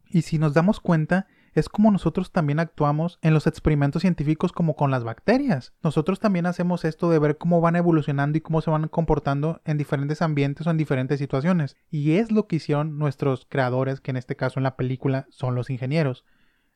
Y 0.10 0.24
si 0.24 0.40
nos 0.40 0.54
damos 0.54 0.80
cuenta, 0.80 1.28
es 1.54 1.70
como 1.70 1.92
nosotros 1.92 2.32
también 2.32 2.60
actuamos 2.60 3.20
en 3.22 3.34
los 3.34 3.48
experimentos 3.48 4.02
científicos 4.02 4.52
como 4.52 4.76
con 4.76 4.92
las 4.92 5.04
bacterias. 5.04 5.74
Nosotros 5.84 6.20
también 6.20 6.46
hacemos 6.46 6.86
esto 6.86 7.10
de 7.10 7.20
ver 7.20 7.38
cómo 7.38 7.62
van 7.62 7.76
evolucionando 7.76 8.38
y 8.38 8.42
cómo 8.42 8.62
se 8.62 8.72
van 8.72 8.88
comportando 8.88 9.62
en 9.66 9.78
diferentes 9.78 10.22
ambientes 10.22 10.68
o 10.68 10.72
en 10.72 10.78
diferentes 10.78 11.20
situaciones. 11.20 11.76
Y 11.90 12.14
es 12.14 12.32
lo 12.32 12.48
que 12.48 12.58
hicieron 12.58 12.98
nuestros 12.98 13.46
creadores, 13.50 14.02
que 14.02 14.12
en 14.12 14.18
este 14.18 14.36
caso 14.36 14.60
en 14.60 14.64
la 14.64 14.76
película 14.76 15.28
son 15.30 15.56
los 15.56 15.70
ingenieros 15.70 16.26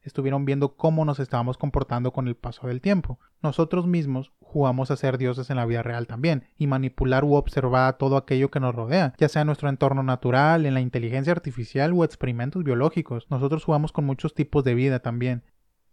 estuvieron 0.05 0.45
viendo 0.45 0.75
cómo 0.75 1.03
nos 1.03 1.19
estábamos 1.19 1.57
comportando 1.57 2.13
con 2.13 2.27
el 2.27 2.35
paso 2.35 2.67
del 2.67 2.79
tiempo. 2.79 3.19
Nosotros 3.41 3.87
mismos 3.87 4.31
jugamos 4.39 4.91
a 4.91 4.95
ser 4.95 5.17
dioses 5.17 5.49
en 5.49 5.57
la 5.57 5.65
vida 5.65 5.83
real 5.83 6.07
también 6.07 6.45
y 6.57 6.67
manipular 6.67 7.25
u 7.25 7.33
observar 7.33 7.97
todo 7.97 8.15
aquello 8.15 8.51
que 8.51 8.59
nos 8.59 8.75
rodea, 8.75 9.13
ya 9.17 9.27
sea 9.27 9.41
en 9.41 9.47
nuestro 9.47 9.67
entorno 9.67 10.03
natural, 10.03 10.65
en 10.65 10.75
la 10.75 10.81
inteligencia 10.81 11.33
artificial 11.33 11.91
o 11.93 12.03
experimentos 12.03 12.63
biológicos. 12.63 13.27
Nosotros 13.29 13.65
jugamos 13.65 13.91
con 13.91 14.05
muchos 14.05 14.33
tipos 14.33 14.63
de 14.63 14.75
vida 14.75 14.99
también. 14.99 15.43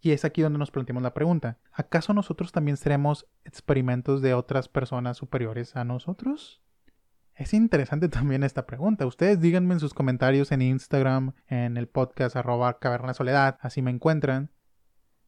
Y 0.00 0.10
es 0.10 0.24
aquí 0.24 0.42
donde 0.42 0.58
nos 0.58 0.72
planteamos 0.72 1.02
la 1.02 1.14
pregunta, 1.14 1.58
¿acaso 1.72 2.12
nosotros 2.12 2.50
también 2.50 2.76
seremos 2.76 3.26
experimentos 3.44 4.20
de 4.20 4.34
otras 4.34 4.68
personas 4.68 5.16
superiores 5.16 5.76
a 5.76 5.84
nosotros? 5.84 6.60
Es 7.34 7.54
interesante 7.54 8.08
también 8.10 8.42
esta 8.42 8.66
pregunta. 8.66 9.06
Ustedes 9.06 9.40
díganme 9.40 9.74
en 9.74 9.80
sus 9.80 9.94
comentarios 9.94 10.52
en 10.52 10.62
Instagram, 10.62 11.32
en 11.46 11.76
el 11.76 11.88
podcast 11.88 12.36
arroba 12.36 12.78
caverna 12.78 13.14
soledad, 13.14 13.58
así 13.60 13.82
me 13.82 13.90
encuentran. 13.90 14.50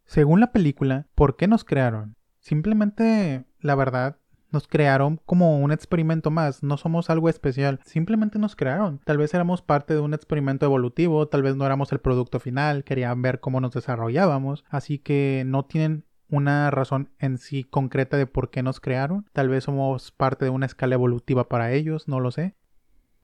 Según 0.04 0.40
la 0.40 0.52
película, 0.52 1.06
¿por 1.14 1.36
qué 1.36 1.48
nos 1.48 1.64
crearon? 1.64 2.16
Simplemente, 2.40 3.44
la 3.60 3.74
verdad, 3.74 4.18
Nos 4.50 4.68
crearon 4.68 5.20
como 5.26 5.58
un 5.58 5.72
experimento 5.72 6.30
más, 6.30 6.62
no 6.62 6.76
somos 6.76 7.10
algo 7.10 7.28
especial, 7.28 7.80
simplemente 7.84 8.38
nos 8.38 8.54
crearon. 8.54 9.00
Tal 9.04 9.18
vez 9.18 9.34
éramos 9.34 9.62
parte 9.62 9.94
de 9.94 10.00
un 10.00 10.14
experimento 10.14 10.64
evolutivo, 10.64 11.26
tal 11.26 11.42
vez 11.42 11.56
no 11.56 11.66
éramos 11.66 11.90
el 11.90 11.98
producto 11.98 12.38
final, 12.38 12.84
querían 12.84 13.20
ver 13.20 13.40
cómo 13.40 13.60
nos 13.60 13.72
desarrollábamos, 13.72 14.64
así 14.68 15.00
que 15.00 15.42
no 15.44 15.64
tienen 15.64 16.04
una 16.34 16.70
razón 16.70 17.10
en 17.18 17.38
sí 17.38 17.64
concreta 17.64 18.16
de 18.16 18.26
por 18.26 18.50
qué 18.50 18.62
nos 18.62 18.80
crearon. 18.80 19.26
Tal 19.32 19.48
vez 19.48 19.64
somos 19.64 20.10
parte 20.10 20.44
de 20.44 20.50
una 20.50 20.66
escala 20.66 20.94
evolutiva 20.94 21.48
para 21.48 21.72
ellos, 21.72 22.08
no 22.08 22.20
lo 22.20 22.30
sé. 22.30 22.54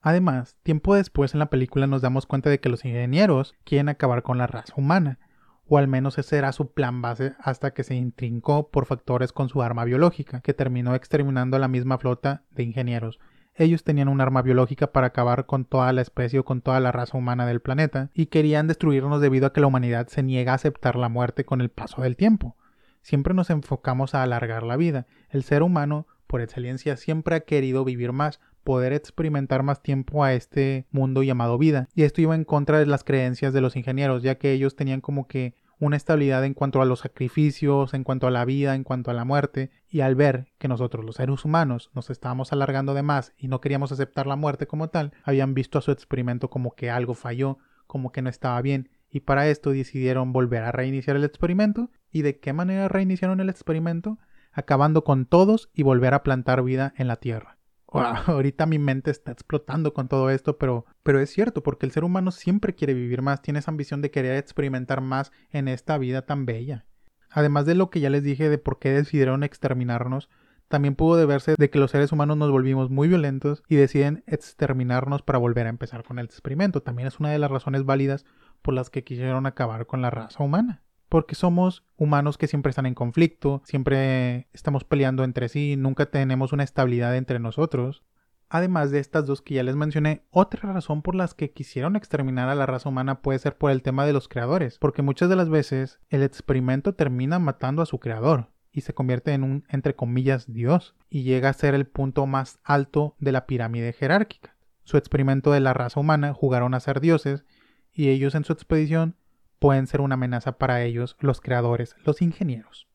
Además, 0.01 0.57
tiempo 0.63 0.95
después 0.95 1.33
en 1.33 1.39
la 1.39 1.49
película 1.49 1.85
nos 1.85 2.01
damos 2.01 2.25
cuenta 2.25 2.49
de 2.49 2.59
que 2.59 2.69
los 2.69 2.85
ingenieros 2.85 3.53
quieren 3.63 3.89
acabar 3.89 4.23
con 4.23 4.39
la 4.39 4.47
raza 4.47 4.73
humana, 4.75 5.19
o 5.67 5.77
al 5.77 5.87
menos 5.87 6.17
ese 6.17 6.37
era 6.37 6.51
su 6.51 6.73
plan 6.73 7.01
base 7.01 7.33
hasta 7.39 7.73
que 7.73 7.83
se 7.83 7.95
intrincó 7.95 8.69
por 8.69 8.85
factores 8.85 9.31
con 9.31 9.47
su 9.47 9.61
arma 9.61 9.85
biológica, 9.85 10.41
que 10.41 10.53
terminó 10.53 10.95
exterminando 10.95 11.55
a 11.55 11.59
la 11.59 11.67
misma 11.67 11.99
flota 11.99 12.43
de 12.49 12.63
ingenieros. 12.63 13.19
Ellos 13.53 13.83
tenían 13.83 14.07
un 14.07 14.21
arma 14.21 14.41
biológica 14.41 14.91
para 14.91 15.07
acabar 15.07 15.45
con 15.45 15.65
toda 15.65 15.93
la 15.93 16.01
especie 16.01 16.39
o 16.39 16.45
con 16.45 16.61
toda 16.61 16.79
la 16.79 16.91
raza 16.91 17.17
humana 17.17 17.45
del 17.45 17.61
planeta, 17.61 18.09
y 18.13 18.25
querían 18.25 18.67
destruirnos 18.67 19.21
debido 19.21 19.45
a 19.45 19.53
que 19.53 19.61
la 19.61 19.67
humanidad 19.67 20.07
se 20.07 20.23
niega 20.23 20.53
a 20.53 20.55
aceptar 20.55 20.95
la 20.95 21.09
muerte 21.09 21.45
con 21.45 21.61
el 21.61 21.69
paso 21.69 22.01
del 22.01 22.15
tiempo. 22.15 22.55
Siempre 23.01 23.33
nos 23.33 23.49
enfocamos 23.49 24.15
a 24.15 24.23
alargar 24.23 24.63
la 24.63 24.77
vida. 24.77 25.07
El 25.29 25.43
ser 25.43 25.63
humano, 25.63 26.07
por 26.27 26.41
excelencia, 26.41 26.97
siempre 26.97 27.35
ha 27.35 27.41
querido 27.41 27.83
vivir 27.83 28.11
más, 28.11 28.39
poder 28.63 28.93
experimentar 28.93 29.63
más 29.63 29.81
tiempo 29.81 30.23
a 30.23 30.33
este 30.33 30.85
mundo 30.91 31.23
llamado 31.23 31.57
vida. 31.57 31.89
Y 31.95 32.03
esto 32.03 32.21
iba 32.21 32.35
en 32.35 32.45
contra 32.45 32.79
de 32.79 32.85
las 32.85 33.03
creencias 33.03 33.53
de 33.53 33.61
los 33.61 33.75
ingenieros, 33.75 34.23
ya 34.23 34.35
que 34.35 34.51
ellos 34.51 34.75
tenían 34.75 35.01
como 35.01 35.27
que 35.27 35.55
una 35.81 35.97
estabilidad 35.97 36.45
en 36.45 36.53
cuanto 36.53 36.79
a 36.79 36.85
los 36.85 36.99
sacrificios, 36.99 37.95
en 37.95 38.03
cuanto 38.03 38.27
a 38.27 38.31
la 38.31 38.45
vida, 38.45 38.75
en 38.75 38.83
cuanto 38.83 39.09
a 39.09 39.15
la 39.15 39.25
muerte, 39.25 39.71
y 39.89 40.01
al 40.01 40.13
ver 40.13 40.47
que 40.59 40.67
nosotros 40.67 41.03
los 41.03 41.15
seres 41.15 41.43
humanos 41.43 41.89
nos 41.95 42.11
estábamos 42.11 42.53
alargando 42.53 42.93
de 42.93 43.01
más 43.01 43.33
y 43.35 43.47
no 43.47 43.61
queríamos 43.61 43.91
aceptar 43.91 44.27
la 44.27 44.35
muerte 44.35 44.67
como 44.67 44.89
tal, 44.89 45.11
habían 45.23 45.55
visto 45.55 45.79
a 45.79 45.81
su 45.81 45.91
experimento 45.91 46.51
como 46.51 46.75
que 46.75 46.91
algo 46.91 47.15
falló, 47.15 47.57
como 47.87 48.11
que 48.11 48.21
no 48.21 48.29
estaba 48.29 48.61
bien, 48.61 48.89
y 49.09 49.21
para 49.21 49.49
esto 49.49 49.71
decidieron 49.71 50.31
volver 50.33 50.63
a 50.63 50.71
reiniciar 50.71 51.17
el 51.17 51.23
experimento. 51.23 51.89
¿Y 52.11 52.21
de 52.21 52.39
qué 52.39 52.53
manera 52.53 52.87
reiniciaron 52.87 53.39
el 53.39 53.49
experimento? 53.49 54.19
Acabando 54.51 55.03
con 55.03 55.25
todos 55.25 55.69
y 55.73 55.83
volver 55.83 56.13
a 56.13 56.23
plantar 56.23 56.63
vida 56.63 56.93
en 56.97 57.07
la 57.07 57.15
Tierra. 57.15 57.57
ahorita 58.27 58.65
mi 58.65 58.79
mente 58.79 59.11
está 59.11 59.31
explotando 59.31 59.93
con 59.93 60.07
todo 60.07 60.29
esto, 60.29 60.57
pero, 60.57 60.85
pero 61.03 61.19
es 61.19 61.29
cierto, 61.29 61.61
porque 61.61 61.85
el 61.85 61.91
ser 61.91 62.03
humano 62.03 62.31
siempre 62.31 62.73
quiere 62.73 62.93
vivir 62.93 63.21
más, 63.21 63.41
tiene 63.41 63.59
esa 63.59 63.71
ambición 63.71 64.01
de 64.01 64.11
querer 64.11 64.37
experimentar 64.37 65.01
más 65.01 65.31
en 65.51 65.67
esta 65.67 65.97
vida 65.97 66.25
tan 66.25 66.45
bella. 66.45 66.85
Además 67.29 67.65
de 67.65 67.75
lo 67.75 67.89
que 67.89 67.99
ya 67.99 68.09
les 68.09 68.23
dije 68.23 68.49
de 68.49 68.57
por 68.57 68.79
qué 68.79 68.91
decidieron 68.91 69.43
exterminarnos, 69.43 70.29
también 70.67 70.95
pudo 70.95 71.17
deberse 71.17 71.55
de 71.57 71.69
que 71.69 71.79
los 71.79 71.91
seres 71.91 72.13
humanos 72.13 72.37
nos 72.37 72.49
volvimos 72.49 72.89
muy 72.89 73.09
violentos 73.09 73.61
y 73.67 73.75
deciden 73.75 74.23
exterminarnos 74.25 75.21
para 75.21 75.37
volver 75.37 75.65
a 75.65 75.69
empezar 75.69 76.03
con 76.03 76.17
el 76.17 76.25
experimento. 76.25 76.81
También 76.81 77.09
es 77.09 77.19
una 77.19 77.29
de 77.29 77.39
las 77.39 77.51
razones 77.51 77.83
válidas 77.83 78.25
por 78.61 78.73
las 78.73 78.89
que 78.89 79.03
quisieron 79.03 79.45
acabar 79.45 79.85
con 79.85 80.01
la 80.01 80.09
raza 80.09 80.41
humana. 80.41 80.81
Porque 81.11 81.35
somos 81.35 81.83
humanos 81.97 82.37
que 82.37 82.47
siempre 82.47 82.69
están 82.69 82.85
en 82.85 82.93
conflicto, 82.93 83.61
siempre 83.65 84.47
estamos 84.53 84.85
peleando 84.85 85.25
entre 85.25 85.49
sí, 85.49 85.75
nunca 85.75 86.05
tenemos 86.05 86.53
una 86.53 86.63
estabilidad 86.63 87.17
entre 87.17 87.37
nosotros. 87.37 88.01
Además 88.47 88.91
de 88.91 88.99
estas 88.99 89.25
dos 89.25 89.41
que 89.41 89.55
ya 89.55 89.63
les 89.63 89.75
mencioné, 89.75 90.23
otra 90.29 90.71
razón 90.71 91.01
por 91.01 91.15
las 91.15 91.33
que 91.33 91.51
quisieron 91.51 91.97
exterminar 91.97 92.47
a 92.47 92.55
la 92.55 92.65
raza 92.65 92.87
humana 92.87 93.21
puede 93.21 93.39
ser 93.39 93.57
por 93.57 93.71
el 93.71 93.81
tema 93.81 94.05
de 94.05 94.13
los 94.13 94.29
creadores, 94.29 94.79
porque 94.79 95.01
muchas 95.01 95.27
de 95.27 95.35
las 95.35 95.49
veces 95.49 95.99
el 96.07 96.23
experimento 96.23 96.95
termina 96.95 97.39
matando 97.39 97.81
a 97.81 97.85
su 97.85 97.99
creador 97.99 98.47
y 98.71 98.79
se 98.79 98.93
convierte 98.93 99.33
en 99.33 99.43
un, 99.43 99.65
entre 99.67 99.97
comillas, 99.97 100.53
dios, 100.53 100.95
y 101.09 101.23
llega 101.23 101.49
a 101.49 101.53
ser 101.53 101.75
el 101.75 101.87
punto 101.87 102.25
más 102.25 102.61
alto 102.63 103.17
de 103.19 103.33
la 103.33 103.47
pirámide 103.47 103.91
jerárquica. 103.91 104.55
Su 104.85 104.95
experimento 104.95 105.51
de 105.51 105.59
la 105.59 105.73
raza 105.73 105.99
humana 105.99 106.33
jugaron 106.33 106.73
a 106.73 106.79
ser 106.79 107.01
dioses 107.01 107.43
y 107.91 108.07
ellos 108.07 108.33
en 108.33 108.45
su 108.45 108.53
expedición 108.53 109.17
pueden 109.61 109.85
ser 109.85 110.01
una 110.01 110.15
amenaza 110.15 110.57
para 110.57 110.81
ellos, 110.81 111.15
los 111.19 111.39
creadores, 111.39 111.95
los 112.03 112.23
ingenieros. 112.23 112.87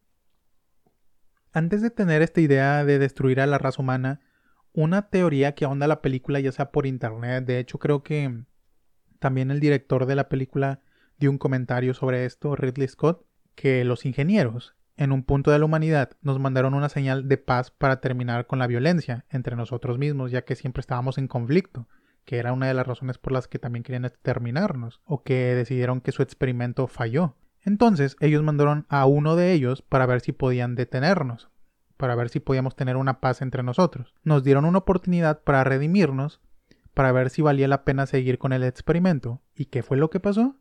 Antes 1.53 1.81
de 1.81 1.91
tener 1.91 2.23
esta 2.23 2.41
idea 2.41 2.85
de 2.85 2.99
destruir 2.99 3.41
a 3.41 3.47
la 3.47 3.57
raza 3.57 3.81
humana, 3.81 4.19
una 4.73 5.09
teoría 5.09 5.55
que 5.55 5.65
ahonda 5.65 5.87
la 5.87 6.03
película 6.03 6.41
ya 6.41 6.51
sea 6.51 6.73
por 6.73 6.85
internet, 6.85 7.45
de 7.45 7.61
hecho 7.61 7.79
creo 7.79 8.03
que 8.03 8.43
también 9.21 9.53
el 9.53 9.61
director 9.61 10.07
de 10.07 10.17
la 10.17 10.29
película 10.29 10.81
dio 11.19 11.31
un 11.31 11.39
comentario 11.39 11.95
sobre 11.95 12.25
esto, 12.25 12.57
Ridley 12.57 12.89
Scott, 12.89 13.25
que 13.55 13.85
los 13.85 14.05
ingenieros 14.05 14.75
en 14.97 15.13
un 15.13 15.23
punto 15.23 15.53
de 15.53 15.61
la 15.61 15.67
humanidad 15.67 16.17
nos 16.21 16.41
mandaron 16.41 16.75
una 16.75 16.89
señal 16.89 17.29
de 17.29 17.39
paz 17.39 17.71
para 17.71 18.01
terminar 18.01 18.49
con 18.49 18.59
la 18.59 18.67
violencia 18.67 19.25
entre 19.31 19.55
nosotros 19.55 19.99
mismos, 19.99 20.33
ya 20.33 20.43
que 20.43 20.57
siempre 20.57 20.81
estábamos 20.81 21.17
en 21.17 21.29
conflicto 21.29 21.87
que 22.27 22.37
era 22.37 22.53
una 22.53 22.67
de 22.67 22.75
las 22.75 22.87
razones 22.87 23.17
por 23.17 23.33
las 23.33 23.49
que 23.49 23.59
también 23.59 23.85
querían 23.85 24.05
exterminarnos, 24.05 25.01
o 25.05 25.23
que 25.23 25.55
decidieron 25.55 26.03
que 26.03 26.13
su 26.13 26.23
experimento 26.23 26.89
falló. 26.89 27.37
Entonces 27.63 28.17
ellos 28.21 28.43
mandaron 28.43 28.85
a 28.89 29.07
uno 29.07 29.37
de 29.37 29.53
ellos 29.53 29.81
para 29.81 30.07
ver 30.07 30.21
si 30.21 30.33
podían 30.33 30.75
detenernos, 30.75 31.49
para 31.97 32.17
ver 32.17 32.29
si 32.29 32.41
podíamos 32.41 32.77
tener 32.77 32.97
una 32.97 33.21
paz 33.21 33.43
entre 33.43 33.63
nosotros. 33.63 34.13
Nos 34.25 34.45
dieron 34.45 34.65
una 34.65 34.79
oportunidad 34.79 35.43
para 35.43 35.65
redimirnos, 35.65 36.41
para 36.95 37.13
ver 37.13 37.31
si 37.31 37.43
valía 37.43 37.69
la 37.69 37.85
pena 37.85 38.07
seguir 38.07 38.39
con 38.39 38.53
el 38.53 38.65
experimento. 38.65 39.41
¿Y 39.55 39.67
qué 39.67 39.83
fue 39.83 39.97
lo 39.97 40.11
que 40.11 40.21
pasó? 40.21 40.57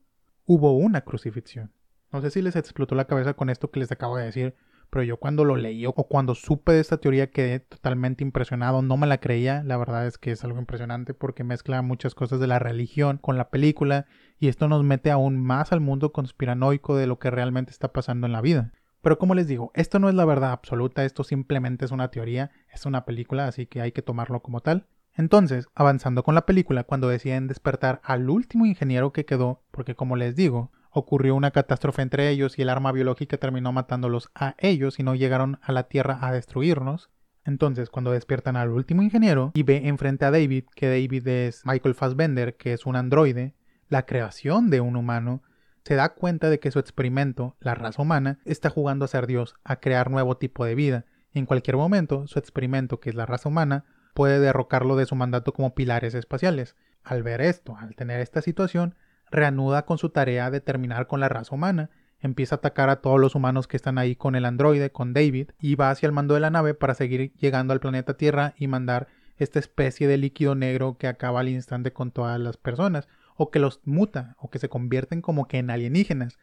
Hubo 0.45 0.77
una 0.77 1.01
crucifixión. 1.01 1.71
No 2.11 2.21
sé 2.21 2.29
si 2.29 2.41
les 2.41 2.55
explotó 2.55 2.93
la 2.93 3.05
cabeza 3.05 3.33
con 3.33 3.49
esto 3.49 3.71
que 3.71 3.79
les 3.79 3.91
acabo 3.91 4.17
de 4.17 4.25
decir, 4.25 4.55
pero 4.89 5.03
yo 5.03 5.17
cuando 5.17 5.45
lo 5.45 5.55
leí 5.55 5.85
o 5.85 5.93
cuando 5.93 6.35
supe 6.35 6.73
de 6.73 6.79
esta 6.79 6.97
teoría 6.97 7.31
quedé 7.31 7.59
totalmente 7.59 8.23
impresionado, 8.23 8.81
no 8.81 8.97
me 8.97 9.07
la 9.07 9.19
creía, 9.19 9.63
la 9.63 9.77
verdad 9.77 10.07
es 10.07 10.17
que 10.17 10.31
es 10.31 10.43
algo 10.43 10.59
impresionante 10.59 11.13
porque 11.13 11.43
mezcla 11.43 11.81
muchas 11.81 12.15
cosas 12.15 12.39
de 12.39 12.47
la 12.47 12.59
religión 12.59 13.17
con 13.17 13.37
la 13.37 13.49
película 13.49 14.05
y 14.39 14.47
esto 14.47 14.67
nos 14.67 14.83
mete 14.83 15.11
aún 15.11 15.39
más 15.39 15.71
al 15.71 15.81
mundo 15.81 16.11
conspiranoico 16.11 16.95
de 16.95 17.07
lo 17.07 17.19
que 17.19 17.31
realmente 17.31 17.71
está 17.71 17.91
pasando 17.93 18.27
en 18.27 18.33
la 18.33 18.41
vida. 18.41 18.71
Pero 19.01 19.19
como 19.19 19.35
les 19.35 19.47
digo, 19.47 19.71
esto 19.75 19.99
no 19.99 20.09
es 20.09 20.15
la 20.15 20.25
verdad 20.25 20.51
absoluta, 20.51 21.05
esto 21.05 21.23
simplemente 21.23 21.85
es 21.85 21.91
una 21.91 22.09
teoría, 22.09 22.49
es 22.73 22.87
una 22.87 23.05
película, 23.05 23.47
así 23.47 23.67
que 23.67 23.81
hay 23.81 23.91
que 23.91 24.01
tomarlo 24.01 24.41
como 24.41 24.61
tal. 24.61 24.87
Entonces, 25.13 25.67
avanzando 25.75 26.23
con 26.23 26.35
la 26.35 26.45
película, 26.45 26.83
cuando 26.83 27.07
deciden 27.07 27.47
despertar 27.47 28.01
al 28.03 28.29
último 28.29 28.65
ingeniero 28.65 29.13
que 29.13 29.25
quedó, 29.25 29.61
porque 29.71 29.95
como 29.95 30.15
les 30.15 30.35
digo, 30.35 30.71
ocurrió 30.95 31.35
una 31.35 31.51
catástrofe 31.51 32.01
entre 32.01 32.29
ellos 32.29 32.57
y 32.57 32.61
el 32.61 32.69
arma 32.69 32.93
biológica 32.93 33.37
terminó 33.37 33.73
matándolos 33.73 34.31
a 34.33 34.55
ellos 34.57 34.97
y 34.97 35.03
no 35.03 35.13
llegaron 35.13 35.59
a 35.61 35.73
la 35.73 35.83
Tierra 35.83 36.19
a 36.21 36.31
destruirnos. 36.31 37.09
Entonces, 37.43 37.89
cuando 37.89 38.11
despiertan 38.11 38.55
al 38.55 38.69
último 38.69 39.01
ingeniero 39.01 39.51
y 39.53 39.63
ve 39.63 39.87
enfrente 39.89 40.23
a 40.23 40.31
David, 40.31 40.63
que 40.73 40.87
David 40.87 41.27
es 41.27 41.65
Michael 41.65 41.95
Fassbender, 41.95 42.55
que 42.55 42.71
es 42.71 42.85
un 42.85 42.95
androide, 42.95 43.55
la 43.89 44.05
creación 44.05 44.69
de 44.69 44.79
un 44.79 44.95
humano, 44.95 45.43
se 45.83 45.95
da 45.95 46.13
cuenta 46.13 46.49
de 46.49 46.59
que 46.59 46.71
su 46.71 46.79
experimento, 46.79 47.57
la 47.59 47.75
raza 47.75 48.01
humana, 48.01 48.39
está 48.45 48.69
jugando 48.69 49.03
a 49.03 49.09
ser 49.09 49.27
Dios, 49.27 49.55
a 49.65 49.81
crear 49.81 50.09
nuevo 50.09 50.37
tipo 50.37 50.63
de 50.63 50.75
vida. 50.75 51.05
Y 51.33 51.39
en 51.39 51.45
cualquier 51.45 51.75
momento, 51.75 52.25
su 52.27 52.39
experimento, 52.39 53.01
que 53.01 53.09
es 53.09 53.15
la 53.15 53.25
raza 53.25 53.49
humana, 53.49 53.83
puede 54.13 54.39
derrocarlo 54.39 54.95
de 54.95 55.05
su 55.05 55.15
mandato 55.15 55.53
como 55.53 55.75
pilares 55.75 56.15
espaciales. 56.15 56.77
Al 57.03 57.21
ver 57.21 57.41
esto, 57.41 57.75
al 57.77 57.95
tener 57.95 58.21
esta 58.21 58.41
situación, 58.41 58.95
reanuda 59.31 59.85
con 59.85 59.97
su 59.97 60.09
tarea 60.09 60.51
de 60.51 60.61
terminar 60.61 61.07
con 61.07 61.19
la 61.19 61.29
raza 61.29 61.55
humana, 61.55 61.89
empieza 62.19 62.55
a 62.55 62.57
atacar 62.57 62.89
a 62.89 63.01
todos 63.01 63.19
los 63.19 63.35
humanos 63.35 63.67
que 63.67 63.77
están 63.77 63.97
ahí 63.97 64.15
con 64.15 64.35
el 64.35 64.45
androide, 64.45 64.91
con 64.91 65.13
David, 65.13 65.51
y 65.59 65.75
va 65.75 65.91
hacia 65.91 66.07
el 66.07 66.13
mando 66.13 66.33
de 66.33 66.39
la 66.39 66.49
nave 66.49 66.73
para 66.73 66.95
seguir 66.95 67.33
llegando 67.33 67.73
al 67.73 67.79
planeta 67.79 68.17
Tierra 68.17 68.53
y 68.57 68.67
mandar 68.67 69.07
esta 69.37 69.59
especie 69.59 70.07
de 70.07 70.17
líquido 70.17 70.55
negro 70.55 70.97
que 70.97 71.07
acaba 71.07 71.41
al 71.41 71.49
instante 71.49 71.93
con 71.93 72.11
todas 72.11 72.39
las 72.39 72.57
personas, 72.57 73.07
o 73.35 73.51
que 73.51 73.59
los 73.59 73.81
muta, 73.83 74.35
o 74.39 74.49
que 74.49 74.59
se 74.59 74.69
convierten 74.69 75.21
como 75.21 75.47
que 75.47 75.57
en 75.57 75.69
alienígenas. 75.69 76.37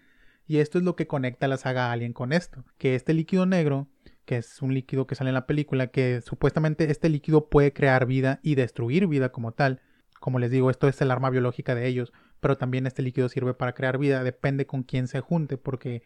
Y 0.47 0.59
esto 0.59 0.79
es 0.79 0.85
lo 0.85 0.97
que 0.97 1.07
conecta 1.07 1.49
la 1.49 1.57
saga 1.57 1.93
Alien 1.93 2.13
con 2.13 2.33
esto, 2.33 2.65
que 2.77 2.95
este 2.95 3.15
líquido 3.15 3.47
negro, 3.47 3.89
que 4.25 4.37
es 4.37 4.61
un 4.61 4.75
líquido 4.75 5.07
que 5.07 5.15
sale 5.15 5.31
en 5.31 5.35
la 5.35 5.47
película, 5.47 5.87
que 5.87 6.21
supuestamente 6.21 6.91
este 6.91 7.09
líquido 7.09 7.49
puede 7.49 7.73
crear 7.73 8.07
vida 8.07 8.41
y 8.43 8.55
destruir 8.55 9.07
vida 9.07 9.31
como 9.31 9.53
tal. 9.53 9.81
Como 10.21 10.39
les 10.39 10.51
digo, 10.51 10.71
esto 10.71 10.89
es 10.89 11.01
el 11.01 11.11
arma 11.11 11.31
biológica 11.31 11.75
de 11.75 11.87
ellos, 11.87 12.13
pero 12.43 12.59
también 12.59 12.89
este 12.89 13.03
líquido 13.03 13.29
sirve 13.29 13.55
para 13.55 13.73
crear 13.73 13.99
vida, 13.99 14.25
depende 14.25 14.67
con 14.67 14.83
quién 14.83 15.07
se 15.07 15.21
junte, 15.21 15.57
porque 15.59 16.03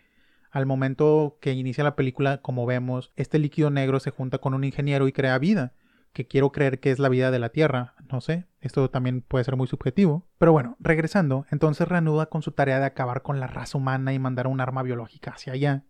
al 0.50 0.66
momento 0.66 1.38
que 1.40 1.52
inicia 1.52 1.82
la 1.82 1.96
película, 1.96 2.42
como 2.42 2.66
vemos, 2.66 3.10
este 3.16 3.38
líquido 3.38 3.70
negro 3.70 4.00
se 4.00 4.10
junta 4.10 4.36
con 4.36 4.52
un 4.52 4.62
ingeniero 4.62 5.08
y 5.08 5.12
crea 5.12 5.38
vida, 5.38 5.72
que 6.12 6.26
quiero 6.26 6.52
creer 6.52 6.78
que 6.78 6.90
es 6.90 6.98
la 6.98 7.08
vida 7.08 7.30
de 7.30 7.38
la 7.38 7.48
Tierra, 7.48 7.94
no 8.12 8.20
sé, 8.20 8.44
esto 8.60 8.90
también 8.90 9.22
puede 9.22 9.44
ser 9.46 9.56
muy 9.56 9.66
subjetivo. 9.66 10.28
Pero 10.36 10.52
bueno, 10.52 10.76
regresando, 10.78 11.46
entonces 11.50 11.88
reanuda 11.88 12.26
con 12.26 12.42
su 12.42 12.52
tarea 12.52 12.80
de 12.80 12.86
acabar 12.86 13.22
con 13.22 13.40
la 13.40 13.46
raza 13.46 13.78
humana 13.78 14.12
y 14.12 14.18
mandar 14.18 14.46
un 14.46 14.60
arma 14.60 14.82
biológica 14.82 15.30
hacia 15.30 15.54
allá. 15.54 15.84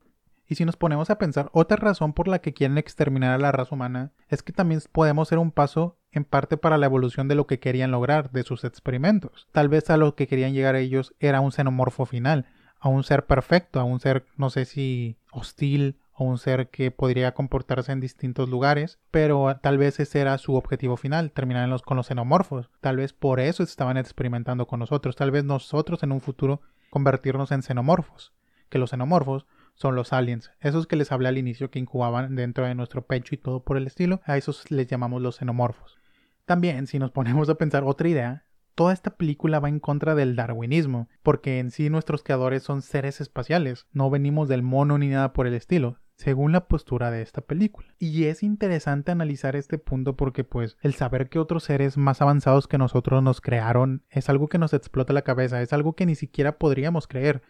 Y 0.47 0.55
si 0.55 0.65
nos 0.65 0.77
ponemos 0.77 1.11
a 1.11 1.19
pensar, 1.19 1.51
otra 1.53 1.77
razón 1.77 2.13
por 2.13 2.29
la 2.29 2.39
que 2.39 2.55
quieren 2.55 2.79
exterminar 2.79 3.33
a 3.33 3.39
la 3.39 3.51
raza 3.51 3.75
humana 3.75 4.13
es 4.29 4.45
que 4.45 4.53
también 4.53 4.81
podemos 4.93 5.27
ser 5.27 5.39
un 5.39 5.51
paso 5.51 5.99
en 6.17 6.25
parte 6.25 6.57
para 6.57 6.79
la 6.79 6.87
evolución 6.87 7.29
de 7.29 7.35
lo 7.35 7.47
que 7.47 7.59
querían 7.59 7.91
lograr 7.91 8.31
de 8.31 8.43
sus 8.43 8.65
experimentos. 8.65 9.49
Tal 9.53 9.69
vez 9.69 9.91
a 9.91 9.97
lo 9.97 10.15
que 10.15 10.27
querían 10.27 10.55
llegar 10.55 10.75
ellos 10.75 11.15
era 11.21 11.41
un 11.41 11.53
xenomorfo 11.53 12.07
final, 12.07 12.47
a 12.81 12.89
un 12.89 13.05
ser 13.05 13.27
perfecto, 13.27 13.81
a 13.81 13.85
un 13.85 14.01
ser, 14.01 14.25
no 14.37 14.49
sé 14.49 14.65
si 14.65 15.19
hostil 15.31 15.99
o 16.15 16.25
un 16.25 16.39
ser 16.39 16.69
que 16.71 16.91
podría 16.91 17.35
comportarse 17.35 17.93
en 17.93 18.01
distintos 18.01 18.49
lugares, 18.49 18.99
pero 19.11 19.59
tal 19.61 19.77
vez 19.77 20.01
ese 20.01 20.21
era 20.21 20.39
su 20.39 20.55
objetivo 20.55 20.97
final, 20.97 21.33
terminar 21.33 21.69
con 21.83 21.99
los 21.99 22.07
xenomorfos. 22.07 22.71
Tal 22.81 22.97
vez 22.97 23.13
por 23.13 23.39
eso 23.39 23.63
estaban 23.63 23.99
experimentando 23.99 24.67
con 24.67 24.81
nosotros, 24.81 25.17
tal 25.17 25.31
vez 25.31 25.45
nosotros 25.45 26.03
en 26.03 26.13
un 26.13 26.23
futuro 26.23 26.63
convertirnos 26.89 27.53
en 27.53 27.63
xenomorfos, 27.63 28.33
que 28.71 28.79
los 28.79 28.91
xenomorfos 28.91 29.47
son 29.75 29.95
los 29.95 30.15
aliens, 30.15 30.51
esos 30.61 30.87
que 30.87 30.97
les 30.97 31.13
hablé 31.13 31.29
al 31.29 31.37
inicio 31.37 31.71
que 31.71 31.79
incubaban 31.79 32.35
dentro 32.35 32.65
de 32.65 32.75
nuestro 32.75 33.03
pecho 33.03 33.35
y 33.35 33.39
todo 33.39 33.61
por 33.61 33.77
el 33.77 33.87
estilo, 33.87 34.23
a 34.25 34.39
esos 34.39 34.71
les 34.71 34.87
llamamos 34.87 35.21
los 35.21 35.37
xenomorfos. 35.37 35.99
También, 36.47 36.87
si 36.87 37.01
nos 37.01 37.11
ponemos 37.11 37.49
a 37.49 37.57
pensar 37.57 37.83
otra 37.85 38.09
idea, 38.09 38.45
toda 38.77 38.93
esta 38.93 39.11
película 39.17 39.59
va 39.59 39.69
en 39.69 39.81
contra 39.81 40.15
del 40.15 40.37
darwinismo, 40.37 41.09
porque 41.25 41.59
en 41.59 41.73
sí 41.73 41.91
nuestros 41.91 42.23
creadores 42.23 42.63
son 42.63 42.83
seres 42.83 43.21
espaciales, 43.21 43.87
no 43.93 44.11
venimos 44.11 44.49
del 44.49 44.63
mono 44.63 44.97
ni 44.97 45.09
nada 45.09 45.33
por 45.33 45.49
el 45.49 45.55
estilo, 45.55 45.99
según 46.15 46.53
la 46.53 46.69
postura 46.69 47.11
de 47.11 47.23
esta 47.23 47.41
película. 47.41 47.89
Y 47.99 48.27
es 48.27 48.45
interesante 48.45 49.11
analizar 49.11 49.57
este 49.57 49.77
punto 49.79 50.17
porque 50.17 50.45
pues 50.45 50.77
el 50.83 50.95
saber 50.95 51.29
que 51.29 51.41
otros 51.41 51.65
seres 51.65 51.97
más 51.97 52.23
avanzados 52.23 52.69
que 52.69 52.79
nosotros 52.79 53.23
nos 53.25 53.41
crearon 53.41 54.05
es 54.09 54.29
algo 54.29 54.49
que 54.49 54.59
nos 54.59 54.73
explota 54.73 55.13
la 55.13 55.23
cabeza, 55.23 55.61
es 55.63 55.73
algo 55.73 55.95
que 55.95 56.07
ni 56.07 56.15
siquiera 56.15 56.59
podríamos 56.59 57.09
creer. 57.09 57.43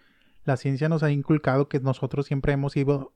La 0.44 0.56
ciencia 0.56 0.88
nos 0.88 1.02
ha 1.02 1.10
inculcado 1.10 1.68
que 1.68 1.80
nosotros 1.80 2.24
siempre 2.24 2.54
hemos 2.54 2.76
ido 2.78 3.12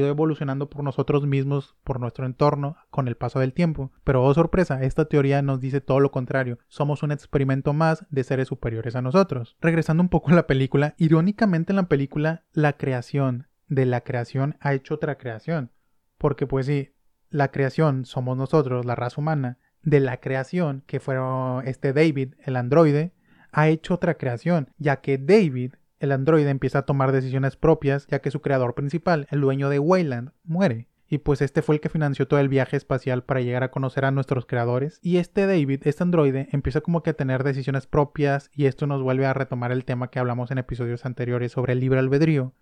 evolucionando 0.00 0.68
por 0.68 0.82
nosotros 0.84 1.26
mismos, 1.26 1.76
por 1.84 2.00
nuestro 2.00 2.26
entorno, 2.26 2.76
con 2.90 3.08
el 3.08 3.16
paso 3.16 3.40
del 3.40 3.52
tiempo. 3.52 3.92
Pero, 4.04 4.24
oh 4.24 4.34
sorpresa, 4.34 4.82
esta 4.82 5.06
teoría 5.06 5.42
nos 5.42 5.60
dice 5.60 5.80
todo 5.80 6.00
lo 6.00 6.10
contrario. 6.10 6.58
Somos 6.68 7.02
un 7.02 7.12
experimento 7.12 7.72
más 7.72 8.06
de 8.10 8.24
seres 8.24 8.48
superiores 8.48 8.96
a 8.96 9.02
nosotros. 9.02 9.56
Regresando 9.60 10.02
un 10.02 10.08
poco 10.08 10.30
a 10.30 10.34
la 10.34 10.46
película, 10.46 10.94
irónicamente 10.98 11.72
en 11.72 11.76
la 11.76 11.88
película, 11.88 12.44
la 12.52 12.74
creación 12.74 13.48
de 13.68 13.86
la 13.86 14.02
creación 14.02 14.56
ha 14.60 14.74
hecho 14.74 14.94
otra 14.94 15.16
creación. 15.16 15.70
Porque 16.18 16.46
pues 16.46 16.66
sí, 16.66 16.94
la 17.30 17.48
creación 17.50 18.04
somos 18.04 18.36
nosotros, 18.36 18.84
la 18.84 18.94
raza 18.94 19.20
humana, 19.20 19.58
de 19.82 20.00
la 20.00 20.18
creación, 20.18 20.82
que 20.86 21.00
fue 21.00 21.16
este 21.64 21.92
David, 21.92 22.34
el 22.44 22.56
androide, 22.56 23.12
ha 23.52 23.68
hecho 23.68 23.94
otra 23.94 24.14
creación, 24.14 24.70
ya 24.78 25.00
que 25.00 25.18
David 25.18 25.74
el 26.04 26.12
androide 26.12 26.50
empieza 26.50 26.80
a 26.80 26.86
tomar 26.86 27.12
decisiones 27.12 27.56
propias 27.56 28.06
ya 28.06 28.20
que 28.20 28.30
su 28.30 28.40
creador 28.40 28.74
principal, 28.74 29.26
el 29.30 29.40
dueño 29.40 29.68
de 29.68 29.78
Wayland, 29.78 30.30
muere. 30.44 30.88
Y 31.08 31.18
pues 31.18 31.42
este 31.42 31.62
fue 31.62 31.76
el 31.76 31.80
que 31.80 31.88
financió 31.88 32.26
todo 32.26 32.40
el 32.40 32.48
viaje 32.48 32.76
espacial 32.76 33.24
para 33.24 33.40
llegar 33.40 33.62
a 33.62 33.70
conocer 33.70 34.04
a 34.04 34.10
nuestros 34.10 34.46
creadores. 34.46 34.98
Y 35.02 35.18
este 35.18 35.46
David, 35.46 35.82
este 35.84 36.02
androide, 36.02 36.48
empieza 36.52 36.80
como 36.80 37.02
que 37.02 37.10
a 37.10 37.14
tener 37.14 37.44
decisiones 37.44 37.86
propias 37.86 38.50
y 38.54 38.66
esto 38.66 38.86
nos 38.86 39.02
vuelve 39.02 39.26
a 39.26 39.34
retomar 39.34 39.70
el 39.72 39.84
tema 39.84 40.08
que 40.08 40.18
hablamos 40.18 40.50
en 40.50 40.58
episodios 40.58 41.04
anteriores 41.04 41.52
sobre 41.52 41.74
el 41.74 41.80
libre 41.80 42.00
albedrío. 42.00 42.52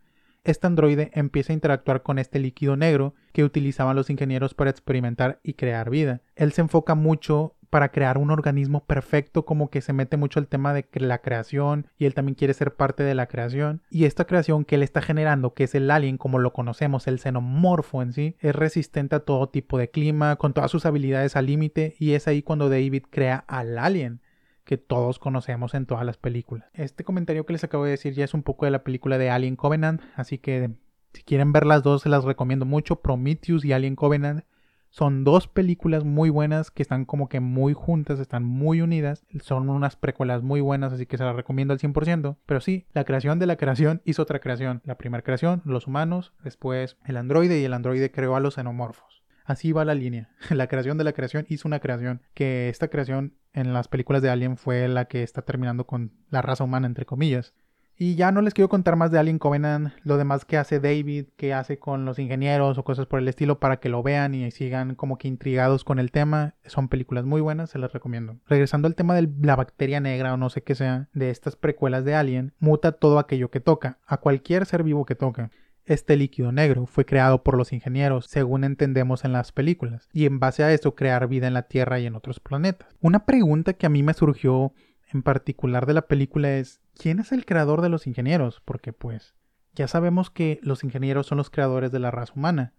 Este 0.45 0.67
androide 0.67 1.13
empieza 1.15 1.53
a 1.53 1.55
interactuar 1.55 2.03
con 2.03 2.19
este 2.19 2.41
líquido 2.41 2.77
negro 2.77 3.15
que 3.33 3.45
utilizaban 3.45 3.95
los 3.95 4.11
ingenieros 4.11 4.55
para 4.55 4.71
experimentar 4.71 5.39
y 5.45 5.55
crear 5.55 5.89
vida. 5.89 6.21
Él 6.35 6.53
se 6.53 6.63
enfoca 6.63 6.97
mucho 6.97 7.55
para 7.73 7.88
crear 7.88 8.19
un 8.19 8.31
organismo 8.31 8.85
perfecto, 8.85 9.47
como 9.47 9.71
que 9.71 9.81
se 9.81 9.95
mete 9.95 10.19
mucho 10.19 10.38
el 10.38 10.47
tema 10.47 10.75
de 10.75 10.87
la 10.93 11.23
creación 11.23 11.87
y 11.97 12.05
él 12.05 12.12
también 12.12 12.35
quiere 12.35 12.52
ser 12.52 12.75
parte 12.75 13.02
de 13.02 13.14
la 13.14 13.29
creación. 13.29 13.81
Y 13.88 14.05
esta 14.05 14.26
creación 14.26 14.67
que 14.67 14.75
él 14.75 14.83
está 14.83 15.00
generando, 15.00 15.55
que 15.55 15.64
es 15.64 15.75
el 15.75 15.91
alien 15.91 16.19
como 16.19 16.38
lo 16.38 16.52
conocemos, 16.52 17.07
el 17.07 17.19
xenomorfo 17.19 18.02
en 18.02 18.12
sí, 18.12 18.37
es 18.41 18.55
resistente 18.55 19.17
a 19.17 19.21
todo 19.21 19.49
tipo 19.49 19.79
de 19.79 19.88
clima, 19.88 20.37
con 20.37 20.52
todas 20.52 20.71
sus 20.71 20.85
habilidades 20.85 21.35
al 21.35 21.47
límite 21.47 21.97
y 21.99 22.12
es 22.12 22.29
ahí 22.29 22.43
cuando 22.43 22.69
David 22.69 23.05
crea 23.09 23.43
al 23.49 23.79
alien 23.79 24.21
que 24.64 24.76
todos 24.76 25.19
conocemos 25.19 25.73
en 25.73 25.87
todas 25.87 26.05
las 26.05 26.19
películas. 26.19 26.69
Este 26.75 27.05
comentario 27.05 27.47
que 27.47 27.55
les 27.55 27.64
acabo 27.64 27.85
de 27.85 27.93
decir 27.93 28.12
ya 28.12 28.26
es 28.26 28.35
un 28.35 28.43
poco 28.43 28.67
de 28.67 28.71
la 28.71 28.85
película 28.85 29.17
de 29.17 29.31
Alien 29.31 29.57
Covenant, 29.57 30.02
así 30.14 30.37
que 30.37 30.73
si 31.14 31.23
quieren 31.23 31.52
ver 31.52 31.64
las 31.64 31.83
dos 31.83 32.02
se 32.02 32.11
las 32.11 32.25
recomiendo 32.25 32.67
mucho, 32.67 33.00
Prometheus 33.00 33.64
y 33.64 33.73
Alien 33.73 33.97
Covenant. 33.97 34.45
Son 34.93 35.25
dos 35.25 35.49
películas 35.49 36.05
muy 36.05 36.29
buenas 36.29 36.71
que 36.71 36.83
están 36.83 37.07
como 37.07 37.31
que 37.31 37.41
muy 37.41 37.73
juntas, 37.73 38.21
están 38.21 38.45
muy 38.45 38.83
unidas. 38.83 39.25
Son 39.41 39.71
unas 39.71 39.97
precuelas 39.97 40.43
muy 40.43 40.61
buenas, 40.61 40.93
así 40.93 41.07
que 41.07 41.17
se 41.17 41.25
las 41.25 41.35
recomiendo 41.35 41.73
al 41.73 41.81
100%. 41.81 42.37
Pero 42.45 42.61
sí, 42.61 42.85
la 42.93 43.05
creación 43.05 43.39
de 43.39 43.47
la 43.47 43.57
creación 43.57 44.03
hizo 44.05 44.21
otra 44.21 44.39
creación. 44.41 44.83
La 44.85 44.99
primera 44.99 45.23
creación, 45.23 45.63
los 45.65 45.87
humanos, 45.87 46.35
después 46.45 46.99
el 47.07 47.17
androide 47.17 47.59
y 47.59 47.65
el 47.65 47.73
androide 47.73 48.11
creó 48.11 48.37
a 48.37 48.41
los 48.41 48.57
xenomorfos. 48.57 49.23
Así 49.47 49.73
va 49.73 49.87
la 49.87 49.95
línea. 49.95 50.29
La 50.51 50.66
creación 50.66 50.99
de 50.99 51.05
la 51.05 51.14
creación 51.14 51.47
hizo 51.49 51.66
una 51.66 51.81
creación. 51.81 52.21
Que 52.35 52.69
esta 52.69 52.88
creación 52.88 53.35
en 53.55 53.73
las 53.73 53.88
películas 53.88 54.21
de 54.21 54.29
Alien 54.29 54.59
fue 54.59 54.87
la 54.88 55.07
que 55.07 55.23
está 55.23 55.40
terminando 55.40 55.87
con 55.87 56.12
la 56.29 56.43
raza 56.43 56.64
humana, 56.64 56.87
entre 56.87 57.07
comillas. 57.07 57.55
Y 58.03 58.17
ya 58.17 58.33
no 58.33 58.43
les 58.43 58.53
quiero 58.53 58.69
contar 58.69 58.97
más 58.97 59.12
de 59.12 59.21
Alien 59.21 59.38
Covenant, 59.38 59.93
lo 60.03 60.17
demás 60.17 60.45
que 60.45 60.57
hace 60.57 60.81
David, 60.81 61.27
que 61.37 61.55
hace 61.55 61.79
con 61.79 62.05
los 62.05 62.19
ingenieros 62.19 62.77
o 62.77 62.83
cosas 62.83 63.07
por 63.07 63.21
el 63.21 63.29
estilo 63.29 63.61
para 63.61 63.77
que 63.77 63.88
lo 63.88 64.03
vean 64.03 64.35
y 64.35 64.51
sigan 64.51 64.97
como 64.97 65.19
que 65.19 65.29
intrigados 65.29 65.85
con 65.85 66.01
el 66.01 66.11
tema. 66.11 66.57
Son 66.67 66.88
películas 66.88 67.27
muy 67.27 67.41
buenas, 67.41 67.71
se 67.71 67.79
las 67.79 67.93
recomiendo. 67.93 68.38
Regresando 68.49 68.88
al 68.88 68.97
tema 68.97 69.15
de 69.15 69.31
la 69.41 69.55
bacteria 69.55 70.01
negra 70.01 70.35
o 70.35 70.37
no 70.37 70.51
sé 70.51 70.65
qué 70.65 70.75
sea, 70.75 71.11
de 71.12 71.31
estas 71.31 71.55
precuelas 71.55 72.05
de 72.05 72.17
Alien, 72.17 72.55
muta 72.59 72.91
todo 72.91 73.21
aquello 73.21 73.53
que 73.53 73.61
toca, 73.61 74.01
a 74.05 74.17
cualquier 74.17 74.67
ser 74.67 74.83
vivo 74.83 75.07
que 75.07 75.15
toca. 75.15 75.53
Este 75.85 76.17
líquido 76.17 76.51
negro 76.51 76.87
fue 76.87 77.05
creado 77.05 77.45
por 77.45 77.57
los 77.57 77.73
ingenieros, 77.73 78.27
según 78.27 78.65
entendemos 78.65 79.25
en 79.25 79.33
las 79.33 79.53
películas, 79.53 80.09
y 80.12 80.27
en 80.27 80.41
base 80.41 80.65
a 80.65 80.73
eso 80.73 80.97
crear 80.97 81.29
vida 81.29 81.47
en 81.47 81.55
la 81.55 81.69
Tierra 81.69 82.01
y 82.01 82.07
en 82.07 82.17
otros 82.17 82.41
planetas. 82.41 82.88
Una 83.01 83.27
pregunta 83.27 83.75
que 83.75 83.87
a 83.87 83.91
mí 83.91 84.03
me 84.03 84.15
surgió 84.15 84.73
en 85.12 85.23
particular 85.23 85.87
de 85.87 85.95
la 85.95 86.03
película 86.03 86.57
es 86.57 86.82
¿quién 86.96 87.18
es 87.18 87.33
el 87.33 87.44
creador 87.44 87.81
de 87.81 87.88
los 87.88 88.07
ingenieros? 88.07 88.61
Porque 88.64 88.92
pues 88.92 89.35
ya 89.74 89.88
sabemos 89.88 90.31
que 90.31 90.61
los 90.62 90.85
ingenieros 90.85 91.26
son 91.26 91.38
los 91.38 91.50
creadores 91.50 91.92
de 91.92 91.98
la 91.98 92.11
raza 92.11 92.35
humana. 92.35 92.74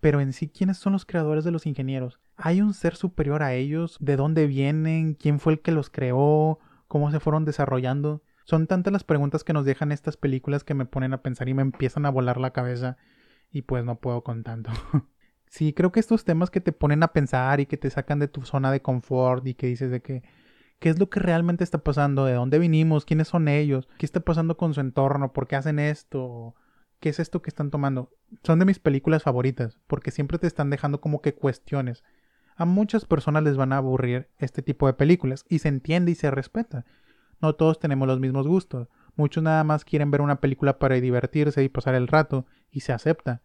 Pero 0.00 0.20
en 0.20 0.32
sí, 0.32 0.48
¿quiénes 0.48 0.76
son 0.76 0.92
los 0.92 1.04
creadores 1.04 1.44
de 1.44 1.50
los 1.50 1.66
ingenieros? 1.66 2.20
¿Hay 2.36 2.60
un 2.60 2.72
ser 2.72 2.94
superior 2.94 3.42
a 3.42 3.54
ellos? 3.54 3.96
¿De 4.00 4.16
dónde 4.16 4.46
vienen? 4.46 5.14
¿Quién 5.14 5.40
fue 5.40 5.54
el 5.54 5.60
que 5.60 5.72
los 5.72 5.90
creó? 5.90 6.60
¿Cómo 6.86 7.10
se 7.10 7.18
fueron 7.18 7.44
desarrollando? 7.44 8.22
Son 8.44 8.66
tantas 8.66 8.92
las 8.92 9.04
preguntas 9.04 9.42
que 9.42 9.52
nos 9.52 9.64
dejan 9.64 9.90
estas 9.90 10.16
películas 10.16 10.62
que 10.62 10.74
me 10.74 10.86
ponen 10.86 11.12
a 11.12 11.22
pensar 11.22 11.48
y 11.48 11.54
me 11.54 11.62
empiezan 11.62 12.06
a 12.06 12.10
volar 12.10 12.38
la 12.38 12.52
cabeza 12.52 12.96
y 13.50 13.62
pues 13.62 13.84
no 13.84 13.96
puedo 14.00 14.22
con 14.22 14.44
tanto. 14.44 14.70
sí, 15.48 15.72
creo 15.72 15.90
que 15.92 16.00
estos 16.00 16.24
temas 16.24 16.50
que 16.50 16.60
te 16.60 16.72
ponen 16.72 17.02
a 17.02 17.12
pensar 17.12 17.60
y 17.60 17.66
que 17.66 17.76
te 17.76 17.90
sacan 17.90 18.20
de 18.20 18.28
tu 18.28 18.42
zona 18.42 18.70
de 18.70 18.80
confort 18.80 19.46
y 19.46 19.54
que 19.54 19.66
dices 19.66 19.90
de 19.90 20.00
que 20.00 20.22
qué 20.78 20.90
es 20.90 20.98
lo 20.98 21.10
que 21.10 21.20
realmente 21.20 21.64
está 21.64 21.78
pasando, 21.78 22.24
de 22.24 22.34
dónde 22.34 22.58
vinimos, 22.58 23.04
quiénes 23.04 23.28
son 23.28 23.48
ellos, 23.48 23.88
qué 23.98 24.06
está 24.06 24.20
pasando 24.20 24.56
con 24.56 24.74
su 24.74 24.80
entorno, 24.80 25.32
por 25.32 25.46
qué 25.46 25.56
hacen 25.56 25.78
esto, 25.78 26.54
qué 27.00 27.08
es 27.08 27.18
esto 27.18 27.42
que 27.42 27.50
están 27.50 27.70
tomando. 27.70 28.10
Son 28.42 28.58
de 28.58 28.64
mis 28.64 28.78
películas 28.78 29.22
favoritas, 29.22 29.78
porque 29.86 30.10
siempre 30.10 30.38
te 30.38 30.46
están 30.46 30.70
dejando 30.70 31.00
como 31.00 31.20
que 31.20 31.34
cuestiones. 31.34 32.04
A 32.56 32.64
muchas 32.64 33.04
personas 33.04 33.42
les 33.44 33.56
van 33.56 33.72
a 33.72 33.78
aburrir 33.78 34.28
este 34.38 34.62
tipo 34.62 34.86
de 34.86 34.94
películas, 34.94 35.44
y 35.48 35.60
se 35.60 35.68
entiende 35.68 36.12
y 36.12 36.14
se 36.14 36.30
respeta. 36.30 36.84
No 37.40 37.54
todos 37.54 37.78
tenemos 37.78 38.08
los 38.08 38.20
mismos 38.20 38.46
gustos. 38.46 38.88
Muchos 39.16 39.42
nada 39.42 39.64
más 39.64 39.84
quieren 39.84 40.10
ver 40.10 40.20
una 40.20 40.40
película 40.40 40.78
para 40.78 40.96
divertirse 40.96 41.62
y 41.62 41.68
pasar 41.68 41.94
el 41.94 42.08
rato, 42.08 42.46
y 42.70 42.80
se 42.80 42.92
acepta. 42.92 43.42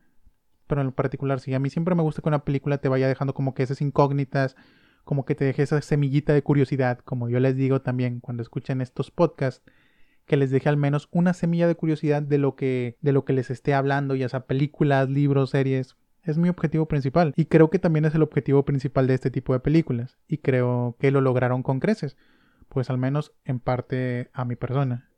Pero 0.67 0.81
en 0.81 0.91
particular, 0.91 1.39
sí, 1.39 1.53
a 1.53 1.59
mí 1.59 1.69
siempre 1.69 1.95
me 1.95 2.03
gusta 2.03 2.21
que 2.21 2.29
una 2.29 2.45
película 2.45 2.77
te 2.77 2.89
vaya 2.89 3.07
dejando 3.07 3.33
como 3.33 3.53
que 3.53 3.63
esas 3.63 3.81
incógnitas, 3.81 4.55
como 5.03 5.25
que 5.25 5.35
te 5.35 5.45
deje 5.45 5.63
esa 5.63 5.81
semillita 5.81 6.33
de 6.33 6.43
curiosidad, 6.43 6.99
como 6.99 7.29
yo 7.29 7.39
les 7.39 7.55
digo 7.55 7.81
también 7.81 8.19
cuando 8.19 8.43
escuchen 8.43 8.81
estos 8.81 9.11
podcasts, 9.11 9.63
que 10.25 10.37
les 10.37 10.51
deje 10.51 10.69
al 10.69 10.77
menos 10.77 11.09
una 11.11 11.33
semilla 11.33 11.67
de 11.67 11.75
curiosidad 11.75 12.21
de 12.21 12.37
lo 12.37 12.55
que, 12.55 12.97
de 13.01 13.11
lo 13.11 13.25
que 13.25 13.33
les 13.33 13.49
esté 13.49 13.73
hablando, 13.73 14.15
ya 14.15 14.29
sea 14.29 14.45
películas, 14.45 15.09
libros, 15.09 15.49
series. 15.49 15.97
Es 16.23 16.37
mi 16.37 16.47
objetivo 16.47 16.87
principal 16.87 17.33
y 17.35 17.45
creo 17.45 17.69
que 17.69 17.79
también 17.79 18.05
es 18.05 18.15
el 18.15 18.23
objetivo 18.23 18.63
principal 18.63 19.07
de 19.07 19.15
este 19.15 19.29
tipo 19.29 19.51
de 19.51 19.59
películas 19.59 20.17
y 20.25 20.37
creo 20.37 20.95
que 20.97 21.11
lo 21.11 21.19
lograron 21.19 21.63
con 21.63 21.81
creces, 21.81 22.15
pues 22.69 22.89
al 22.89 22.97
menos 22.97 23.33
en 23.43 23.59
parte 23.59 24.29
a 24.31 24.45
mi 24.45 24.55
persona. 24.55 25.09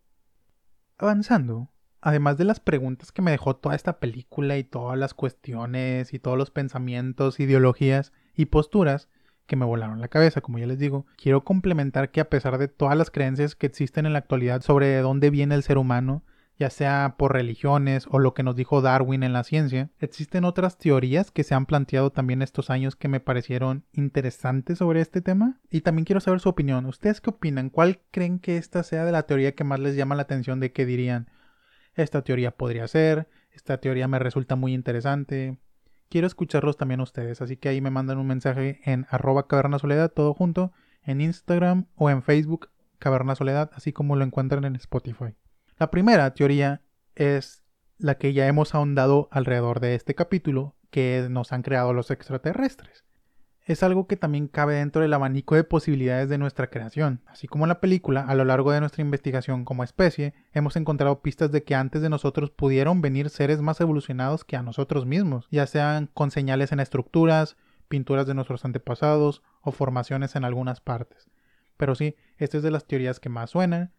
Avanzando, 0.98 1.69
además 2.02 2.38
de 2.38 2.45
las 2.45 2.60
preguntas 2.60 3.12
que 3.12 3.21
me 3.21 3.30
dejó 3.30 3.56
toda 3.56 3.76
esta 3.76 4.00
película 4.00 4.58
y 4.58 4.63
todas 4.63 4.98
las 4.98 5.13
cuestiones 5.13 6.12
y 6.12 6.17
todos 6.17 6.39
los 6.39 6.50
pensamientos, 6.50 7.39
ideologías 7.39 8.12
y 8.34 8.45
posturas, 8.45 9.08
que 9.45 9.55
me 9.55 9.65
volaron 9.65 10.01
la 10.01 10.08
cabeza, 10.08 10.41
como 10.41 10.58
ya 10.58 10.67
les 10.67 10.79
digo. 10.79 11.05
Quiero 11.17 11.43
complementar 11.43 12.12
que 12.12 12.21
a 12.21 12.29
pesar 12.29 12.58
de 12.58 12.67
todas 12.67 12.97
las 12.97 13.12
creencias 13.12 13.55
que 13.55 13.67
existen 13.67 14.05
en 14.05 14.13
la 14.13 14.19
actualidad 14.19 14.62
sobre 14.62 14.88
de 14.88 15.01
dónde 15.01 15.29
viene 15.29 15.55
el 15.55 15.63
ser 15.63 15.77
humano, 15.77 16.23
ya 16.58 16.69
sea 16.69 17.15
por 17.17 17.34
religiones 17.34 18.08
o 18.10 18.19
lo 18.19 18.34
que 18.34 18.43
nos 18.43 18.55
dijo 18.55 18.81
Darwin 18.81 19.23
en 19.23 19.34
la 19.34 19.43
ciencia, 19.43 19.89
existen 19.99 20.45
otras 20.45 20.77
teorías 20.77 21.31
que 21.31 21.43
se 21.43 21.53
han 21.53 21.65
planteado 21.65 22.12
también 22.12 22.41
estos 22.41 22.69
años 22.69 22.95
que 22.95 23.08
me 23.08 23.19
parecieron 23.19 23.84
interesantes 23.91 24.77
sobre 24.77 25.01
este 25.01 25.21
tema. 25.21 25.60
Y 25.69 25.81
también 25.81 26.05
quiero 26.05 26.21
saber 26.21 26.39
su 26.39 26.49
opinión. 26.49 26.86
¿Ustedes 26.86 27.19
qué 27.19 27.31
opinan? 27.31 27.69
¿Cuál 27.69 27.99
creen 28.12 28.39
que 28.39 28.58
esta 28.58 28.84
sea 28.84 29.03
de 29.05 29.12
la 29.12 29.23
teoría 29.23 29.53
que 29.53 29.63
más 29.65 29.79
les 29.79 29.95
llama 29.95 30.15
la 30.15 30.23
atención 30.23 30.60
de 30.60 30.71
que 30.71 30.86
dirían? 30.86 31.29
Esta 31.93 32.23
teoría 32.23 32.51
podría 32.51 32.88
ser, 32.88 33.27
esta 33.51 33.79
teoría 33.79 34.08
me 34.08 34.19
resulta 34.19 34.55
muy 34.55 34.73
interesante, 34.73 35.58
quiero 36.10 36.28
escucharlos 36.28 36.78
también 36.78 37.02
ustedes, 37.02 37.41
así 37.41 37.58
que 37.58 37.70
ahí 37.70 37.82
me 37.82 37.91
mandan 37.91 38.18
un 38.18 38.28
mensaje 38.28 38.80
en 38.84 39.06
arroba 39.10 39.48
caverna 39.48 39.80
soledad, 39.80 40.12
todo 40.12 40.34
junto, 40.34 40.72
en 41.04 41.22
Instagram 41.22 41.86
o 41.96 42.10
en 42.10 42.24
Facebook, 42.24 42.70
caverna 43.00 43.36
soledad, 43.36 43.72
así 43.74 43.94
como 43.94 44.15
lo 44.15 44.26
encuentran 44.26 44.65
en 44.65 44.76
Spotify. 44.76 45.36
La 45.78 45.91
primera 45.91 46.34
teoría 46.34 46.82
es 47.15 47.63
la 47.98 48.18
que 48.18 48.34
ya 48.34 48.48
hemos 48.48 48.76
ahondado 48.76 49.28
alrededor 49.32 49.80
de 49.80 49.96
este 49.96 50.15
capítulo, 50.15 50.76
que 50.89 51.28
nos 51.30 51.52
han 51.52 51.62
creado 51.62 51.94
los 51.94 52.12
extraterrestres 52.12 53.06
es 53.65 53.82
algo 53.82 54.06
que 54.06 54.15
también 54.15 54.47
cabe 54.47 54.75
dentro 54.75 55.01
del 55.01 55.13
abanico 55.13 55.56
de 55.56 55.63
posibilidades 55.63 56.30
de 56.30 56.38
nuestra 56.38 56.69
creación. 56.69 57.21
Así 57.25 57.47
como 57.47 57.65
en 57.65 57.69
la 57.69 57.80
película, 57.80 58.21
a 58.21 58.36
lo 58.36 58.45
largo 58.45 58.71
de 58.71 58.80
nuestra 58.80 59.01
investigación 59.01 59.65
como 59.65 59.84
especie, 59.84 60.36
hemos 60.54 60.75
encontrado 60.75 61.21
pistas 61.21 61.51
de 61.51 61.63
que 61.63 61.73
antes 61.73 62.04
de 62.04 62.10
nosotros 62.10 62.51
pudieron 62.51 63.01
venir 63.01 63.32
seres 63.32 63.62
más 63.62 63.82
evolucionados 63.82 64.45
que 64.45 64.56
a 64.56 64.62
nosotros 64.62 65.08
mismos, 65.08 65.47
ya 65.49 65.65
sean 65.65 66.12
con 66.13 66.30
señales 66.30 66.71
en 66.71 66.80
estructuras, 66.80 67.58
pinturas 67.88 68.28
de 68.28 68.36
nuestros 68.36 68.65
antepasados 68.65 69.41
o 69.62 69.71
formaciones 69.71 70.36
en 70.36 70.45
algunas 70.45 70.80
partes. 70.80 71.28
Pero 71.75 71.95
sí, 71.95 72.15
esta 72.38 72.58
es 72.58 72.63
de 72.63 72.71
las 72.71 72.86
teorías 72.86 73.19
que 73.19 73.30
más 73.30 73.49
suenan. 73.49 73.91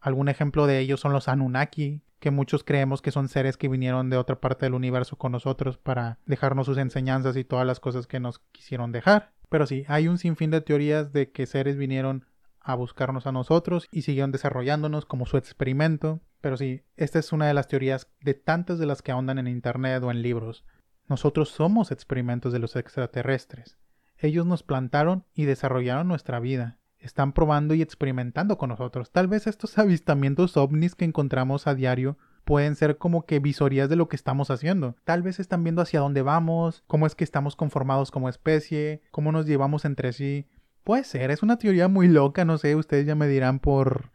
Algún 0.00 0.28
ejemplo 0.28 0.68
de 0.68 0.78
ellos 0.78 1.00
son 1.00 1.12
los 1.12 1.26
Anunnaki, 1.26 2.02
que 2.20 2.30
muchos 2.30 2.64
creemos 2.64 3.02
que 3.02 3.10
son 3.10 3.28
seres 3.28 3.56
que 3.56 3.68
vinieron 3.68 4.10
de 4.10 4.16
otra 4.16 4.40
parte 4.40 4.66
del 4.66 4.74
universo 4.74 5.16
con 5.16 5.32
nosotros 5.32 5.76
para 5.78 6.18
dejarnos 6.26 6.66
sus 6.66 6.78
enseñanzas 6.78 7.36
y 7.36 7.44
todas 7.44 7.66
las 7.66 7.80
cosas 7.80 8.06
que 8.06 8.20
nos 8.20 8.38
quisieron 8.52 8.92
dejar. 8.92 9.32
Pero 9.48 9.66
sí, 9.66 9.84
hay 9.88 10.08
un 10.08 10.18
sinfín 10.18 10.50
de 10.50 10.60
teorías 10.60 11.12
de 11.12 11.30
que 11.30 11.46
seres 11.46 11.76
vinieron 11.76 12.24
a 12.60 12.74
buscarnos 12.74 13.26
a 13.26 13.32
nosotros 13.32 13.88
y 13.90 14.02
siguieron 14.02 14.32
desarrollándonos 14.32 15.04
como 15.04 15.26
su 15.26 15.36
experimento. 15.36 16.20
Pero 16.40 16.56
sí, 16.56 16.82
esta 16.96 17.18
es 17.18 17.32
una 17.32 17.46
de 17.46 17.54
las 17.54 17.68
teorías 17.68 18.08
de 18.20 18.34
tantas 18.34 18.78
de 18.78 18.86
las 18.86 19.02
que 19.02 19.12
ahondan 19.12 19.38
en 19.38 19.46
internet 19.46 20.02
o 20.02 20.10
en 20.10 20.22
libros. 20.22 20.64
Nosotros 21.06 21.50
somos 21.50 21.90
experimentos 21.90 22.52
de 22.52 22.58
los 22.58 22.76
extraterrestres. 22.76 23.76
Ellos 24.16 24.46
nos 24.46 24.62
plantaron 24.62 25.24
y 25.34 25.44
desarrollaron 25.44 26.08
nuestra 26.08 26.40
vida 26.40 26.78
están 27.04 27.32
probando 27.32 27.74
y 27.74 27.82
experimentando 27.82 28.58
con 28.58 28.70
nosotros. 28.70 29.10
Tal 29.10 29.28
vez 29.28 29.46
estos 29.46 29.78
avistamientos 29.78 30.56
ovnis 30.56 30.94
que 30.94 31.04
encontramos 31.04 31.66
a 31.66 31.74
diario 31.74 32.16
pueden 32.44 32.76
ser 32.76 32.98
como 32.98 33.24
que 33.26 33.38
visorías 33.38 33.88
de 33.88 33.96
lo 33.96 34.08
que 34.08 34.16
estamos 34.16 34.50
haciendo. 34.50 34.96
Tal 35.04 35.22
vez 35.22 35.40
están 35.40 35.64
viendo 35.64 35.82
hacia 35.82 36.00
dónde 36.00 36.22
vamos, 36.22 36.82
cómo 36.86 37.06
es 37.06 37.14
que 37.14 37.24
estamos 37.24 37.56
conformados 37.56 38.10
como 38.10 38.28
especie, 38.28 39.02
cómo 39.10 39.32
nos 39.32 39.46
llevamos 39.46 39.84
entre 39.84 40.12
sí. 40.12 40.46
Puede 40.82 41.04
ser, 41.04 41.30
es 41.30 41.42
una 41.42 41.56
teoría 41.58 41.88
muy 41.88 42.08
loca, 42.08 42.44
no 42.44 42.58
sé, 42.58 42.76
ustedes 42.76 43.06
ya 43.06 43.14
me 43.14 43.28
dirán 43.28 43.58
por 43.58 44.10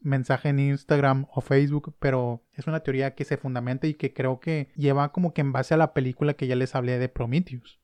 mensaje 0.00 0.48
en 0.48 0.58
Instagram 0.60 1.26
o 1.34 1.40
Facebook, 1.40 1.94
pero 1.98 2.42
es 2.54 2.66
una 2.66 2.80
teoría 2.80 3.14
que 3.14 3.24
se 3.24 3.36
fundamenta 3.36 3.86
y 3.86 3.94
que 3.94 4.14
creo 4.14 4.40
que 4.40 4.70
lleva 4.76 5.12
como 5.12 5.34
que 5.34 5.42
en 5.42 5.52
base 5.52 5.74
a 5.74 5.76
la 5.76 5.92
película 5.92 6.34
que 6.34 6.46
ya 6.46 6.56
les 6.56 6.74
hablé 6.74 6.98
de 6.98 7.08
Prometheus. 7.08 7.80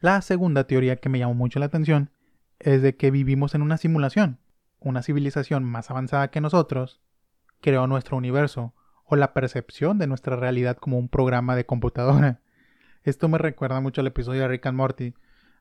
La 0.00 0.20
segunda 0.20 0.64
teoría 0.64 0.96
que 0.96 1.08
me 1.08 1.18
llamó 1.18 1.34
mucho 1.34 1.58
la 1.58 1.66
atención 1.66 2.10
es 2.60 2.82
de 2.82 2.96
que 2.96 3.10
vivimos 3.10 3.54
en 3.54 3.62
una 3.62 3.76
simulación. 3.76 4.38
Una 4.80 5.02
civilización 5.02 5.64
más 5.64 5.90
avanzada 5.90 6.28
que 6.28 6.40
nosotros 6.40 7.00
creó 7.60 7.86
nuestro 7.86 8.16
universo 8.16 8.74
o 9.04 9.16
la 9.16 9.32
percepción 9.32 9.98
de 9.98 10.06
nuestra 10.06 10.36
realidad 10.36 10.76
como 10.76 10.98
un 10.98 11.08
programa 11.08 11.56
de 11.56 11.66
computadora. 11.66 12.40
Esto 13.04 13.28
me 13.28 13.38
recuerda 13.38 13.80
mucho 13.80 14.00
al 14.00 14.06
episodio 14.06 14.42
de 14.42 14.48
Rick 14.48 14.66
and 14.66 14.76
Morty, 14.76 15.14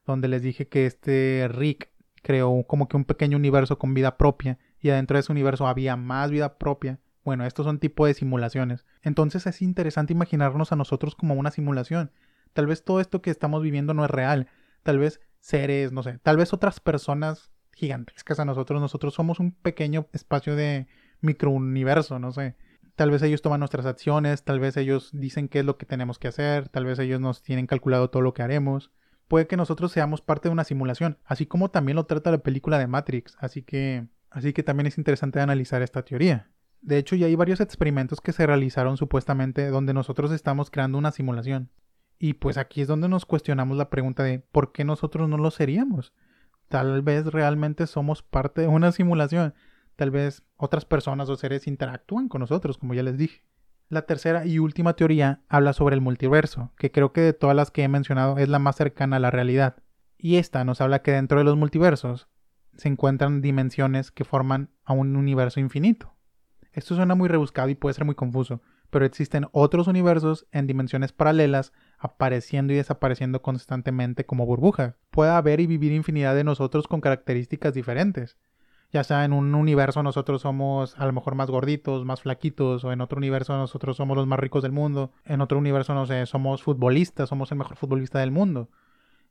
donde 0.06 0.28
les 0.28 0.42
dije 0.42 0.68
que 0.68 0.86
este 0.86 1.48
Rick 1.52 1.90
creó 2.22 2.64
como 2.68 2.88
que 2.88 2.98
un 2.98 3.06
pequeño 3.06 3.38
universo 3.38 3.78
con 3.78 3.94
vida 3.94 4.18
propia 4.18 4.60
y 4.80 4.90
adentro 4.90 5.16
de 5.16 5.22
ese 5.22 5.32
universo 5.32 5.68
había 5.68 5.96
más 5.96 6.30
vida 6.30 6.58
propia. 6.58 7.00
Bueno, 7.24 7.46
estos 7.46 7.66
son 7.66 7.80
tipos 7.80 8.08
de 8.08 8.14
simulaciones. 8.14 8.86
Entonces 9.02 9.48
es 9.48 9.62
interesante 9.62 10.14
imaginarnos 10.14 10.72
a 10.72 10.76
nosotros 10.76 11.16
como 11.16 11.36
una 11.36 11.52
simulación. 11.52 12.12
Tal 12.54 12.68
vez 12.68 12.84
todo 12.84 13.00
esto 13.00 13.22
que 13.22 13.30
estamos 13.30 13.62
viviendo 13.62 13.94
no 13.94 14.04
es 14.04 14.12
real. 14.12 14.48
Tal 14.84 15.00
vez 15.00 15.20
seres, 15.48 15.94
no 15.94 16.04
sé, 16.04 16.20
tal 16.20 16.36
vez 16.36 16.52
otras 16.52 16.82
personas 16.82 17.52
gigantescas 17.74 18.40
a 18.40 18.46
nosotros, 18.46 18.82
nosotros 18.82 19.14
somos 19.14 19.40
un 19.40 19.54
pequeño 19.54 20.08
espacio 20.12 20.56
de 20.56 20.88
microuniverso, 21.22 22.20
no 22.20 22.32
sé. 22.32 22.56
Tal 22.96 23.12
vez 23.12 23.22
ellos 23.22 23.42
toman 23.42 23.60
nuestras 23.60 23.86
acciones, 23.86 24.44
tal 24.44 24.60
vez 24.60 24.76
ellos 24.76 25.12
dicen 25.14 25.48
qué 25.48 25.60
es 25.60 25.66
lo 25.66 25.78
que 25.78 25.86
tenemos 25.86 26.20
que 26.20 26.28
hacer, 26.28 26.68
tal 26.68 26.86
vez 26.86 27.00
ellos 27.00 27.22
nos 27.22 27.44
tienen 27.44 27.68
calculado 27.68 28.10
todo 28.10 28.24
lo 28.24 28.34
que 28.34 28.42
haremos. 28.42 28.92
Puede 29.28 29.48
que 29.48 29.56
nosotros 29.56 29.92
seamos 29.92 30.22
parte 30.22 30.50
de 30.50 30.54
una 30.54 30.64
simulación, 30.64 31.18
así 31.24 31.46
como 31.46 31.70
también 31.70 31.96
lo 31.96 32.06
trata 32.06 32.32
la 32.32 32.40
película 32.40 32.78
de 32.78 32.88
Matrix, 32.88 33.38
así 33.40 33.62
que 33.62 34.08
así 34.30 34.52
que 34.52 34.64
también 34.64 34.88
es 34.88 34.98
interesante 34.98 35.40
analizar 35.40 35.82
esta 35.82 36.04
teoría. 36.04 36.50
De 36.82 36.98
hecho, 36.98 37.16
ya 37.16 37.28
hay 37.28 37.36
varios 37.36 37.62
experimentos 37.62 38.20
que 38.20 38.34
se 38.34 38.46
realizaron 38.46 38.98
supuestamente 38.98 39.70
donde 39.70 39.94
nosotros 39.94 40.32
estamos 40.32 40.72
creando 40.72 40.98
una 40.98 41.12
simulación. 41.12 41.70
Y 42.20 42.34
pues 42.34 42.58
aquí 42.58 42.82
es 42.82 42.88
donde 42.88 43.10
nos 43.10 43.26
cuestionamos 43.26 43.78
la 43.78 43.90
pregunta 43.90 44.24
de 44.24 44.40
¿por 44.40 44.72
qué 44.72 44.84
nosotros 44.84 45.30
no 45.30 45.38
lo 45.38 45.52
seríamos? 45.52 46.14
Tal 46.68 47.02
vez 47.02 47.26
realmente 47.28 47.88
somos 47.88 48.24
parte 48.24 48.62
de 48.62 48.68
una 48.68 48.92
simulación. 48.92 49.54
Tal 49.96 50.12
vez 50.12 50.44
otras 50.58 50.86
personas 50.86 51.30
o 51.30 51.36
seres 51.36 51.68
interactúan 51.68 52.28
con 52.28 52.42
nosotros, 52.42 52.78
como 52.78 52.94
ya 52.94 53.04
les 53.04 53.18
dije. 53.18 53.44
La 53.90 54.02
tercera 54.02 54.46
y 54.46 54.60
última 54.60 54.94
teoría 54.94 55.42
habla 55.48 55.72
sobre 55.74 55.96
el 55.96 56.02
multiverso, 56.02 56.74
que 56.78 56.92
creo 56.92 57.14
que 57.14 57.22
de 57.22 57.34
todas 57.34 57.56
las 57.56 57.72
que 57.72 57.84
he 57.84 57.88
mencionado 57.88 58.38
es 58.38 58.50
la 58.50 58.60
más 58.60 58.76
cercana 58.76 59.16
a 59.16 59.20
la 59.20 59.32
realidad. 59.32 59.78
Y 60.18 60.36
esta 60.38 60.66
nos 60.66 60.82
habla 60.82 61.02
que 61.02 61.12
dentro 61.12 61.38
de 61.38 61.46
los 61.46 61.56
multiversos 61.56 62.28
se 62.76 62.90
encuentran 62.90 63.42
dimensiones 63.42 64.12
que 64.12 64.26
forman 64.26 64.72
a 64.84 64.94
un 64.94 65.16
universo 65.16 65.60
infinito. 65.60 66.14
Esto 66.74 66.96
suena 66.96 67.16
muy 67.16 67.30
rebuscado 67.30 67.70
y 67.70 67.76
puede 67.76 67.94
ser 67.94 68.06
muy 68.06 68.16
confuso, 68.16 68.62
pero 68.90 69.06
existen 69.06 69.48
otros 69.52 69.88
universos 69.88 70.48
en 70.52 70.68
dimensiones 70.68 71.12
paralelas 71.14 71.72
apareciendo 71.98 72.74
y 72.74 72.78
desapareciendo 72.78 73.42
constantemente 73.42 74.26
como 74.26 74.46
burbujas. 74.46 74.96
Puede 75.10 75.32
haber 75.32 75.60
y 75.60 75.68
vivir 75.68 75.92
infinidad 75.92 76.36
de 76.36 76.44
nosotros 76.44 76.88
con 76.88 77.02
características 77.02 77.74
diferentes. 77.74 78.38
Ya 78.92 79.04
sea 79.04 79.26
en 79.26 79.34
un 79.34 79.54
universo 79.54 80.02
nosotros 80.02 80.42
somos 80.44 80.98
a 80.98 81.06
lo 81.06 81.12
mejor 81.12 81.36
más 81.36 81.50
gorditos, 81.50 82.06
más 82.06 82.22
flaquitos, 82.22 82.86
o 82.86 82.94
en 82.94 83.02
otro 83.02 83.18
universo 83.18 83.58
nosotros 83.58 83.98
somos 83.98 84.16
los 84.16 84.28
más 84.28 84.40
ricos 84.40 84.64
del 84.64 84.72
mundo, 84.72 85.12
en 85.26 85.42
otro 85.42 85.58
universo 85.58 85.94
no 85.94 86.06
sé, 86.06 86.26
somos 86.26 86.64
futbolistas, 86.64 87.30
somos 87.30 87.52
el 87.52 87.58
mejor 87.58 87.76
futbolista 87.76 88.20
del 88.20 88.32
mundo, 88.32 88.70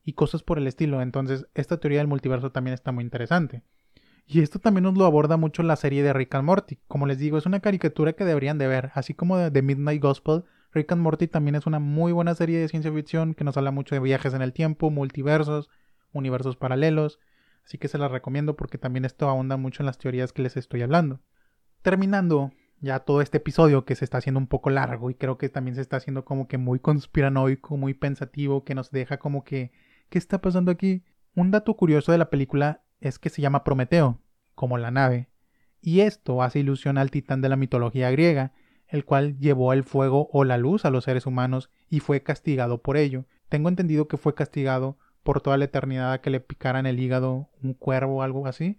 y 0.05 0.13
cosas 0.13 0.43
por 0.43 0.59
el 0.59 0.67
estilo. 0.67 1.01
Entonces, 1.01 1.47
esta 1.55 1.79
teoría 1.79 1.99
del 1.99 2.07
multiverso 2.07 2.53
también 2.53 2.75
está 2.75 2.93
muy 2.93 3.03
interesante. 3.03 3.63
Y 4.27 4.41
esto 4.41 4.59
también 4.59 4.85
nos 4.85 4.99
lo 4.99 5.07
aborda 5.07 5.37
mucho 5.37 5.63
la 5.63 5.77
serie 5.77 6.03
de 6.03 6.13
Rick 6.13 6.35
and 6.35 6.45
Morty. 6.45 6.79
Como 6.89 7.07
les 7.07 7.19
digo, 7.19 7.39
es 7.39 7.47
una 7.47 7.61
caricatura 7.61 8.13
que 8.13 8.25
deberían 8.25 8.59
de 8.59 8.67
ver, 8.67 8.91
así 8.95 9.15
como 9.15 9.39
de 9.39 9.63
Midnight 9.63 10.03
Gospel. 10.03 10.45
Rick 10.77 10.93
and 10.93 11.01
Morty 11.01 11.27
también 11.27 11.55
es 11.55 11.67
una 11.67 11.79
muy 11.79 12.13
buena 12.13 12.35
serie 12.35 12.59
de 12.59 12.69
ciencia 12.69 12.93
ficción 12.93 13.33
que 13.33 13.45
nos 13.45 13.57
habla 13.57 13.71
mucho 13.71 13.95
de 13.95 14.01
viajes 14.01 14.35
en 14.35 14.43
el 14.43 14.53
tiempo, 14.53 14.91
multiversos, 14.91 15.71
universos 16.13 16.57
paralelos. 16.57 17.19
Así 17.65 17.79
que 17.79 17.89
se 17.89 17.97
las 17.97 18.11
recomiendo 18.11 18.57
porque 18.57 18.77
también 18.77 19.07
esto 19.07 19.27
ahonda 19.27 19.57
mucho 19.57 19.83
en 19.83 19.87
las 19.87 19.97
teorías 19.97 20.35
que 20.35 20.43
les 20.43 20.59
estoy 20.59 20.83
hablando. 20.83 21.21
Terminando 21.81 22.53
ya 22.81 23.01
todo 23.01 23.23
este 23.23 23.39
episodio 23.39 23.87
que 23.87 23.95
se 23.95 24.05
está 24.05 24.19
haciendo 24.19 24.39
un 24.39 24.49
poco 24.49 24.69
largo 24.69 25.09
y 25.09 25.15
creo 25.15 25.39
que 25.39 25.49
también 25.49 25.77
se 25.77 25.81
está 25.81 25.97
haciendo 25.97 26.27
como 26.27 26.47
que 26.47 26.59
muy 26.59 26.79
conspiranoico, 26.79 27.79
muy 27.79 27.95
pensativo, 27.95 28.63
que 28.63 28.75
nos 28.75 28.91
deja 28.91 29.17
como 29.17 29.45
que 29.45 29.73
¿qué 30.11 30.19
está 30.19 30.43
pasando 30.43 30.71
aquí? 30.71 31.05
Un 31.35 31.53
dato 31.53 31.75
curioso 31.75 32.13
de 32.13 32.19
la 32.19 32.29
película 32.29 32.83
es 33.01 33.19
que 33.19 33.31
se 33.31 33.41
llama 33.41 33.65
Prometeo, 33.65 34.21
como 34.55 34.77
la 34.77 34.91
nave, 34.91 35.31
y 35.81 36.01
esto 36.01 36.43
hace 36.43 36.59
ilusión 36.59 36.99
al 36.99 37.11
titán 37.11 37.41
de 37.41 37.49
la 37.49 37.57
mitología 37.57 38.11
griega, 38.11 38.53
el 38.89 39.05
cual 39.05 39.39
llevó 39.39 39.73
el 39.73 39.85
fuego 39.85 40.29
o 40.33 40.45
la 40.45 40.59
luz 40.59 40.85
a 40.85 40.91
los 40.91 41.05
seres 41.05 41.27
humanos 41.27 41.71
y 41.89 42.01
fue 42.01 42.23
castigado 42.23 42.83
por 42.83 42.97
ello. 42.97 43.25
Tengo 43.49 43.69
entendido 43.69 44.09
que 44.09 44.17
fue 44.17 44.35
castigado 44.35 44.99
por 45.23 45.41
toda 45.41 45.57
la 45.57 45.65
eternidad 45.65 46.13
a 46.13 46.21
que 46.21 46.31
le 46.31 46.41
picara 46.41 46.79
en 46.79 46.87
el 46.87 47.01
hígado 47.01 47.51
un 47.63 47.75
cuervo 47.75 48.17
o 48.17 48.23
algo 48.23 48.47
así 48.47 48.79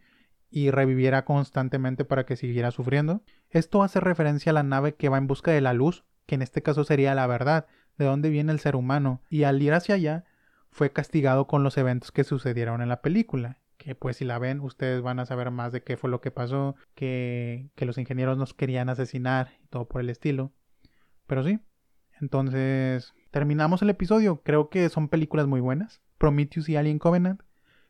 y 0.50 0.72
reviviera 0.72 1.26
constantemente 1.26 2.06
para 2.06 2.26
que 2.26 2.38
siguiera 2.38 2.72
sufriendo. 2.72 3.22
Esto 3.50 3.84
hace 3.84 4.00
referencia 4.00 4.52
a 4.52 4.54
la 4.54 4.63
nave 4.63 4.96
que 4.96 5.10
va 5.10 5.17
en 5.17 5.28
busca 5.28 5.52
de 5.52 5.62
la 5.62 5.74
luz, 5.74 6.06
que 6.26 6.36
en 6.36 6.41
este 6.41 6.62
caso 6.62 6.84
sería 6.84 7.15
la 7.15 7.28
verdad, 7.28 7.67
de 7.98 8.06
dónde 8.06 8.30
viene 8.30 8.52
el 8.52 8.60
ser 8.60 8.76
humano, 8.76 9.22
y 9.30 9.43
al 9.43 9.62
ir 9.62 9.74
hacia 9.74 9.96
allá 9.96 10.26
fue 10.72 10.91
castigado 10.91 11.48
con 11.48 11.63
los 11.63 11.78
eventos 11.78 12.12
que 12.12 12.24
sucedieron 12.24 12.82
en 12.82 12.89
la 12.89 13.02
película 13.02 13.60
que 13.78 13.96
pues 13.96 14.18
si 14.18 14.26
la 14.26 14.40
ven 14.40 14.60
ustedes 14.60 15.02
van 15.02 15.20
a 15.20 15.26
saber 15.26 15.52
más 15.52 15.72
de 15.72 15.84
qué 15.84 15.98
fue 15.98 16.10
lo 16.10 16.22
que 16.22 16.32
pasó, 16.32 16.76
que, 16.96 17.70
que 17.76 17.86
los 17.86 17.98
ingenieros 17.98 18.38
nos 18.38 18.54
querían 18.54 18.90
asesinar 18.90 19.54
y 19.63 19.68
todo 19.68 19.88
por 19.88 20.02
el 20.02 20.10
estilo. 20.10 20.52
Pero 21.28 21.44
sí, 21.44 21.60
entonces 22.20 23.13
terminamos 23.32 23.82
el 23.82 23.90
episodio, 23.90 24.42
creo 24.44 24.70
que 24.70 24.90
son 24.90 25.10
películas 25.10 25.48
muy 25.48 25.62
buenas, 25.62 26.02
Prometheus 26.18 26.70
y 26.70 26.76
Alien 26.76 27.00
Covenant. 27.00 27.42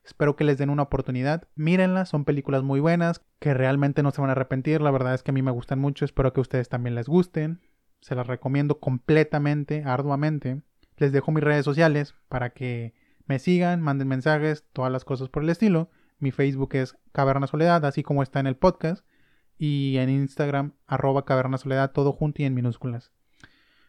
Espero 0.04 0.38
que 0.38 0.46
les 0.46 0.58
den 0.58 0.70
una 0.70 0.84
oportunidad. 0.84 1.50
Mírenlas, 1.56 2.08
son 2.08 2.24
películas 2.24 2.64
muy 2.64 2.80
buenas, 2.80 3.22
que 3.40 3.54
realmente 3.54 4.04
no 4.04 4.12
se 4.12 4.22
van 4.22 4.30
a 4.30 4.34
arrepentir. 4.34 4.80
La 4.80 4.90
verdad 4.90 5.14
es 5.14 5.22
que 5.22 5.32
a 5.32 5.34
mí 5.34 5.42
me 5.42 5.52
gustan 5.52 5.80
mucho, 5.80 6.06
espero 6.06 6.32
que 6.32 6.40
ustedes 6.40 6.70
también 6.70 6.96
les 6.96 7.10
gusten. 7.10 7.60
Se 8.00 8.16
las 8.16 8.26
recomiendo 8.26 8.80
completamente, 8.80 9.84
arduamente. 9.86 10.62
Les 10.96 11.12
dejo 11.12 11.34
mis 11.34 11.44
redes 11.44 11.66
sociales 11.66 12.16
para 12.30 12.52
que 12.52 12.94
me 13.28 13.40
sigan, 13.40 13.82
manden 13.82 14.08
mensajes, 14.08 14.64
todas 14.74 14.92
las 14.92 15.04
cosas 15.04 15.28
por 15.30 15.44
el 15.44 15.50
estilo. 15.50 15.90
Mi 16.18 16.32
Facebook 16.32 16.70
es 16.74 16.98
Caverna 17.12 17.46
Soledad, 17.46 17.86
así 17.86 18.02
como 18.02 18.24
está 18.24 18.40
en 18.40 18.48
el 18.48 18.56
podcast. 18.56 19.06
Y 19.58 19.98
en 19.98 20.10
Instagram, 20.10 20.74
arroba 20.88 21.26
Caverna 21.26 21.58
Soledad, 21.58 21.92
todo 21.92 22.14
junto 22.14 22.42
y 22.42 22.46
en 22.46 22.54
minúsculas. 22.54 23.12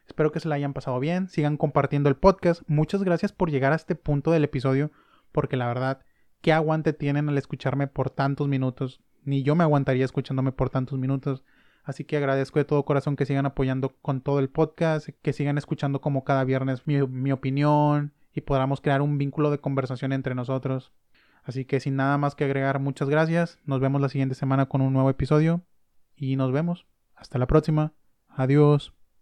Espero 0.06 0.32
que 0.32 0.40
se 0.40 0.48
la 0.48 0.56
hayan 0.56 0.72
pasado 0.72 0.98
bien, 0.98 1.28
sigan 1.28 1.56
compartiendo 1.56 2.08
el 2.08 2.16
podcast. 2.16 2.62
Muchas 2.66 3.02
gracias 3.04 3.32
por 3.32 3.50
llegar 3.50 3.72
a 3.72 3.76
este 3.76 3.94
punto 3.94 4.32
del 4.32 4.44
episodio, 4.44 4.90
porque 5.30 5.56
la 5.56 5.68
verdad, 5.68 6.00
qué 6.40 6.52
aguante 6.52 6.92
tienen 6.92 7.28
al 7.28 7.38
escucharme 7.38 7.86
por 7.86 8.10
tantos 8.10 8.48
minutos. 8.48 9.00
Ni 9.24 9.42
yo 9.42 9.54
me 9.54 9.64
aguantaría 9.64 10.04
escuchándome 10.04 10.50
por 10.50 10.70
tantos 10.70 10.98
minutos. 10.98 11.44
Así 11.84 12.04
que 12.04 12.16
agradezco 12.16 12.58
de 12.58 12.64
todo 12.64 12.84
corazón 12.84 13.14
que 13.14 13.26
sigan 13.26 13.46
apoyando 13.46 13.94
con 14.02 14.20
todo 14.20 14.40
el 14.40 14.48
podcast, 14.48 15.10
que 15.22 15.32
sigan 15.32 15.58
escuchando 15.58 16.00
como 16.00 16.24
cada 16.24 16.44
viernes 16.44 16.86
mi, 16.86 17.06
mi 17.06 17.30
opinión 17.30 18.14
y 18.38 18.40
podamos 18.40 18.80
crear 18.80 19.02
un 19.02 19.18
vínculo 19.18 19.50
de 19.50 19.58
conversación 19.58 20.12
entre 20.12 20.34
nosotros. 20.34 20.92
Así 21.42 21.64
que 21.64 21.80
sin 21.80 21.96
nada 21.96 22.18
más 22.18 22.34
que 22.34 22.44
agregar, 22.44 22.78
muchas 22.80 23.08
gracias. 23.08 23.58
Nos 23.64 23.80
vemos 23.80 24.00
la 24.00 24.08
siguiente 24.08 24.34
semana 24.34 24.66
con 24.66 24.80
un 24.80 24.92
nuevo 24.92 25.10
episodio 25.10 25.62
y 26.16 26.36
nos 26.36 26.52
vemos. 26.52 26.86
Hasta 27.14 27.38
la 27.38 27.46
próxima. 27.46 27.92
Adiós. 28.28 28.97